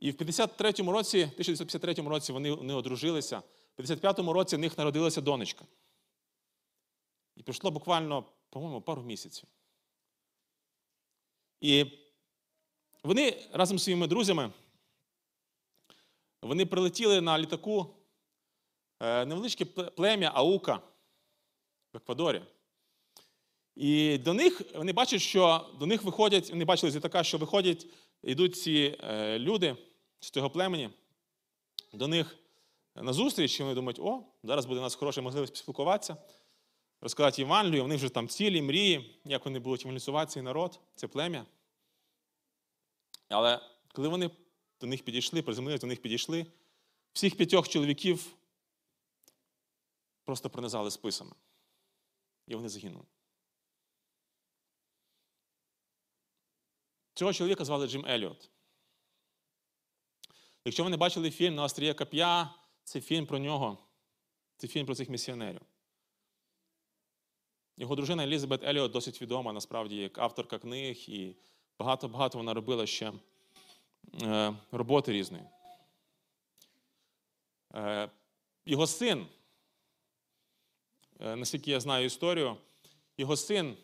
І 0.00 0.10
в 0.10 0.14
53-му 0.14 0.92
році, 0.92 1.18
1953 1.18 1.94
році 1.94 2.32
вони, 2.32 2.52
вони 2.52 2.74
одружилися, 2.74 3.42
в 3.78 3.82
55-му 3.82 4.32
році 4.32 4.56
в 4.56 4.58
них 4.58 4.78
народилася 4.78 5.20
донечка. 5.20 5.64
І 7.36 7.42
пройшло 7.42 7.70
буквально, 7.70 8.24
по-моєму, 8.50 8.80
пару 8.80 9.02
місяців. 9.02 9.48
І 11.60 11.86
вони 13.02 13.48
разом 13.52 13.78
з 13.78 13.82
своїми 13.82 14.06
друзями 14.06 14.52
вони 16.42 16.66
прилетіли 16.66 17.20
на 17.20 17.38
літаку 17.38 17.94
невеличке 19.00 19.64
плем'я 19.64 20.30
Аука 20.34 20.80
в 21.92 21.96
Еквадорі. 21.96 22.42
І 23.76 24.18
до 24.18 24.34
них 24.34 24.62
вони 24.74 24.92
бачать, 24.92 25.20
що 25.20 25.70
до 25.78 25.86
них 25.86 26.02
виходять, 26.02 26.50
вони 26.50 26.64
бачили 26.64 26.92
з 26.92 26.96
літака, 26.96 27.24
що 27.24 27.38
виходять, 27.38 27.86
йдуть 28.22 28.56
ці 28.56 28.98
люди 29.38 29.76
з 30.20 30.30
цього 30.30 30.50
племені, 30.50 30.90
до 31.92 32.08
них 32.08 32.36
на 32.94 33.12
зустріч, 33.12 33.60
і 33.60 33.62
вони 33.62 33.74
думають, 33.74 33.98
о, 33.98 34.24
зараз 34.42 34.66
буде 34.66 34.80
у 34.80 34.82
нас 34.82 34.94
хороша 34.94 35.22
можливість 35.22 35.52
поспілкуватися, 35.52 36.16
розказати 37.02 37.42
Євангелію, 37.42 37.82
вони 37.82 37.96
вже 37.96 38.08
там 38.08 38.28
цілі, 38.28 38.62
мрії, 38.62 39.20
як 39.24 39.44
вони 39.44 39.58
будуть 39.58 39.80
евангелізувати 39.80 40.32
цей 40.32 40.42
народ, 40.42 40.80
це 40.94 41.08
плем'я. 41.08 41.46
Але 43.28 43.60
коли 43.92 44.08
вони 44.08 44.30
до 44.80 44.86
них 44.86 45.04
підійшли, 45.04 45.42
приземлилися, 45.42 45.80
до 45.80 45.86
них 45.86 46.02
підійшли, 46.02 46.46
всіх 47.12 47.36
п'ятьох 47.36 47.68
чоловіків 47.68 48.26
просто 50.24 50.50
пронизали 50.50 50.90
списами. 50.90 51.32
І 52.46 52.54
вони 52.54 52.68
загинули. 52.68 53.04
Цього 57.14 57.32
чоловіка 57.32 57.64
звали 57.64 57.88
Джим 57.88 58.06
Еліот. 58.06 58.50
Якщо 60.64 60.84
ви 60.84 60.90
не 60.90 60.96
бачили 60.96 61.30
фільм 61.30 61.54
на 61.54 61.64
остріє 61.64 61.94
Кап'я, 61.94 62.54
це 62.84 63.00
фільм 63.00 63.26
про 63.26 63.38
нього, 63.38 63.78
це 64.56 64.68
фільм 64.68 64.86
про 64.86 64.94
цих 64.94 65.08
місіонерів. 65.08 65.71
Його 67.76 67.96
дружина 67.96 68.24
Елізабет 68.24 68.64
Еліот 68.64 68.92
досить 68.92 69.22
відома 69.22 69.52
насправді 69.52 69.96
як 69.96 70.18
авторка 70.18 70.58
книг, 70.58 70.96
і 71.08 71.36
багато-багато 71.78 72.38
вона 72.38 72.54
робила 72.54 72.86
ще 72.86 73.12
е, 74.22 74.54
роботи 74.72 75.12
різної. 75.12 75.44
Е, 77.74 78.10
його 78.66 78.86
син, 78.86 79.26
е, 81.20 81.36
наскільки 81.36 81.70
я 81.70 81.80
знаю 81.80 82.06
історію, 82.06 82.56
його 83.18 83.36
син, 83.36 83.76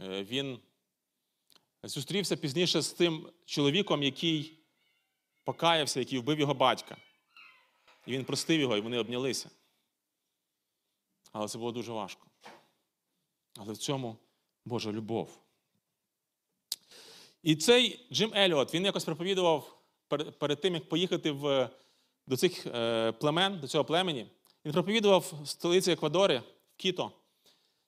він 0.00 0.58
зустрівся 1.82 2.36
пізніше 2.36 2.82
з 2.82 2.92
тим 2.92 3.32
чоловіком, 3.44 4.02
який 4.02 4.58
покаявся, 5.44 6.00
який 6.00 6.18
вбив 6.18 6.40
його 6.40 6.54
батька. 6.54 6.96
І 8.06 8.12
він 8.12 8.24
простив 8.24 8.60
його, 8.60 8.76
і 8.76 8.80
вони 8.80 8.98
обнялися. 8.98 9.50
Але 11.38 11.48
це 11.48 11.58
було 11.58 11.72
дуже 11.72 11.92
важко. 11.92 12.26
Але 13.56 13.72
в 13.72 13.76
цьому 13.76 14.16
Божа 14.64 14.92
любов. 14.92 15.38
І 17.42 17.56
цей 17.56 18.06
Джим 18.12 18.32
Еліот, 18.34 18.74
він 18.74 18.84
якось 18.84 19.04
проповідував 19.04 19.82
перед, 20.38 20.60
тим, 20.60 20.74
як 20.74 20.88
поїхати 20.88 21.30
в, 21.30 21.70
до 22.26 22.36
цих 22.36 22.66
е, 22.66 23.12
племен, 23.12 23.60
до 23.60 23.68
цього 23.68 23.84
племені. 23.84 24.26
Він 24.64 24.72
проповідував 24.72 25.32
в 25.42 25.48
столиці 25.48 25.92
Еквадори, 25.92 26.38
в 26.38 26.76
Кіто. 26.76 27.12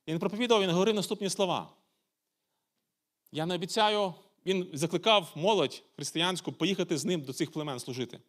Він 0.09 0.19
проповідував, 0.19 0.63
він 0.63 0.71
говорив 0.71 0.95
наступні 0.95 1.31
слова. 1.31 1.73
Я 3.33 3.47
не 3.47 3.55
обіцяю, 3.55 4.15
він 4.47 4.71
закликав 4.73 5.33
молодь 5.35 5.83
християнську 5.97 6.53
поїхати 6.53 6.99
з 6.99 7.05
ним 7.05 7.21
до 7.21 7.33
цих 7.33 7.53
племен 7.53 7.81
служити. 7.81 8.21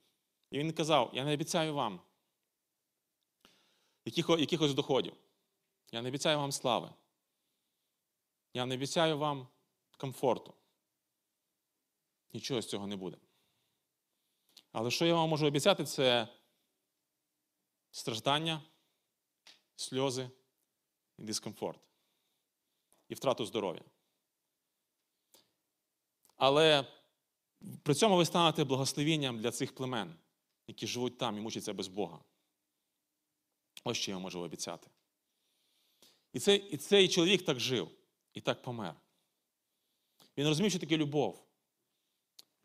І 0.51 0.60
він 0.60 0.73
казав: 0.73 1.12
Я 1.13 1.25
не 1.25 1.34
обіцяю 1.34 1.73
вам 1.73 1.99
якихось, 4.05 4.73
доходів. 4.73 5.13
Я 5.91 6.01
не 6.01 6.09
обіцяю 6.09 6.37
вам 6.37 6.51
слави. 6.51 6.93
Я 8.53 8.65
не 8.65 8.75
обіцяю 8.75 9.17
вам 9.17 9.47
комфорту. 9.97 10.53
Нічого 12.33 12.61
з 12.61 12.67
цього 12.67 12.87
не 12.87 12.95
буде. 12.95 13.17
Але 14.71 14.91
що 14.91 15.05
я 15.05 15.13
вам 15.13 15.29
можу 15.29 15.47
обіцяти, 15.47 15.85
це 15.85 16.27
страждання, 17.91 18.61
сльози 19.75 20.29
і 21.17 21.23
дискомфорт. 21.23 21.79
І 23.09 23.13
втрату 23.13 23.45
здоров'я. 23.45 23.83
Але 26.35 26.85
при 27.83 27.93
цьому 27.93 28.17
ви 28.17 28.25
станете 28.25 28.63
благословенням 28.63 29.39
для 29.39 29.51
цих 29.51 29.75
племен, 29.75 30.15
які 30.67 30.87
живуть 30.87 31.17
там 31.17 31.37
і 31.37 31.41
мучаться 31.41 31.73
без 31.73 31.87
Бога. 31.87 32.19
Ось 33.83 33.97
що 33.97 34.11
я 34.11 34.19
можу 34.19 34.39
обіцяти. 34.39 34.87
І 36.33 36.39
цей, 36.39 36.69
і 36.69 36.77
цей 36.77 37.07
чоловік 37.07 37.45
так 37.45 37.59
жив 37.59 37.91
і 38.33 38.41
так 38.41 38.61
помер. 38.61 38.95
Він 40.37 40.47
розумів, 40.47 40.71
що 40.71 40.79
таке 40.79 40.97
любов. 40.97 41.47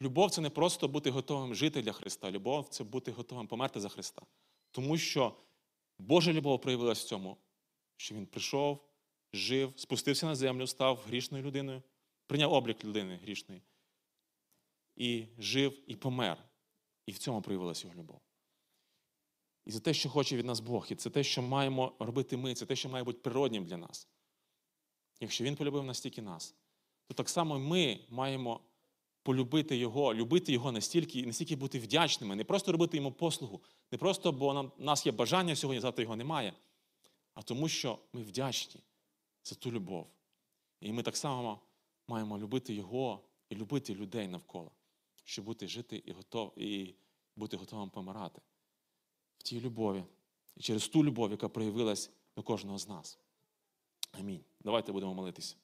Любов 0.03 0.31
це 0.31 0.41
не 0.41 0.51
просто 0.51 0.89
бути 0.89 1.11
готовим 1.11 1.55
жити 1.55 1.83
для 1.83 1.93
Христа. 1.93 2.31
Любов 2.31 2.69
це 2.69 2.85
бути 2.85 3.13
готовим 3.13 3.47
померти 3.47 3.81
за 3.81 3.89
Христа. 3.89 4.23
Тому 4.71 4.99
що 4.99 5.37
Божа 5.99 6.33
любов 6.33 6.61
проявилась 6.61 7.05
в 7.05 7.09
цьому, 7.09 7.37
що 7.97 8.15
Він 8.15 8.27
прийшов, 8.27 8.89
жив, 9.33 9.73
спустився 9.77 10.27
на 10.27 10.35
землю, 10.35 10.67
став 10.67 10.99
грішною 10.99 11.45
людиною, 11.45 11.83
прийняв 12.27 12.53
облік 12.53 12.85
людини 12.85 13.17
грішної. 13.17 13.63
І 14.97 15.27
жив, 15.39 15.83
і 15.87 15.97
помер. 15.97 16.45
І 17.07 17.13
в 17.13 17.19
цьому 17.19 17.43
проявилася 17.43 17.87
його 17.87 18.01
любов. 18.01 18.21
І 19.67 19.71
це 19.71 19.81
те, 19.81 19.95
що 19.95 20.09
хоче 20.09 20.37
від 20.37 20.47
нас 20.47 20.61
Бог, 20.61 20.87
і 20.91 20.95
це 20.95 21.11
те, 21.11 21.25
що 21.25 21.43
маємо 21.43 21.93
робити 21.99 22.37
ми, 22.37 22.55
це 22.55 22.67
те, 22.67 22.77
що 22.77 22.89
має 22.89 23.05
бути 23.05 23.19
природнім 23.19 23.65
для 23.65 23.77
нас. 23.77 24.09
Якщо 25.21 25.45
Він 25.45 25.57
полюбив 25.57 25.85
настільки 25.85 26.23
нас, 26.23 26.55
то 27.07 27.15
так 27.15 27.29
само 27.29 27.59
ми 27.59 28.01
маємо 28.11 28.61
полюбити 29.23 29.77
Його, 29.77 30.15
любити 30.15 30.53
Його 30.53 30.73
настільки 30.73 31.19
і 31.19 31.27
настільки 31.27 31.57
бути 31.57 31.79
вдячними, 31.79 32.37
не 32.37 32.45
просто 32.45 32.73
робити 32.73 32.97
йому 32.97 33.13
послугу, 33.13 33.63
не 33.93 33.99
просто, 33.99 34.33
бо 34.33 34.55
нам, 34.55 34.73
у 34.79 34.85
нас 34.85 35.07
є 35.07 35.13
бажання 35.13 35.57
сьогодні, 35.57 35.81
завтра 35.81 36.03
його 36.03 36.17
немає, 36.17 36.53
а 37.35 37.43
тому, 37.43 37.69
що 37.69 37.99
ми 38.13 38.23
вдячні 38.23 38.81
за 39.45 39.55
ту 39.55 39.73
любов. 39.73 40.07
І 40.81 40.93
ми 40.93 41.03
так 41.03 41.17
само 41.17 41.61
маємо 42.09 42.39
любити 42.39 42.75
Його 42.75 43.21
і 43.49 43.55
любити 43.55 43.95
людей 43.95 44.29
навколо, 44.29 44.71
щоб 45.25 45.45
бути 45.45 45.69
жити 45.69 46.03
і, 46.07 46.13
готов, 46.13 46.59
і 46.59 46.95
бути 47.37 47.57
готовим 47.57 47.91
помирати 47.91 48.43
тій 49.47 49.61
любові 49.61 50.05
і 50.57 50.61
через 50.61 50.89
ту 50.89 51.05
любов, 51.05 51.31
яка 51.31 51.49
проявилась 51.49 52.11
до 52.37 52.43
кожного 52.43 52.79
з 52.79 52.89
нас. 52.89 53.19
Амінь. 54.13 54.45
Давайте 54.61 54.93
будемо 54.93 55.15
молитися. 55.15 55.57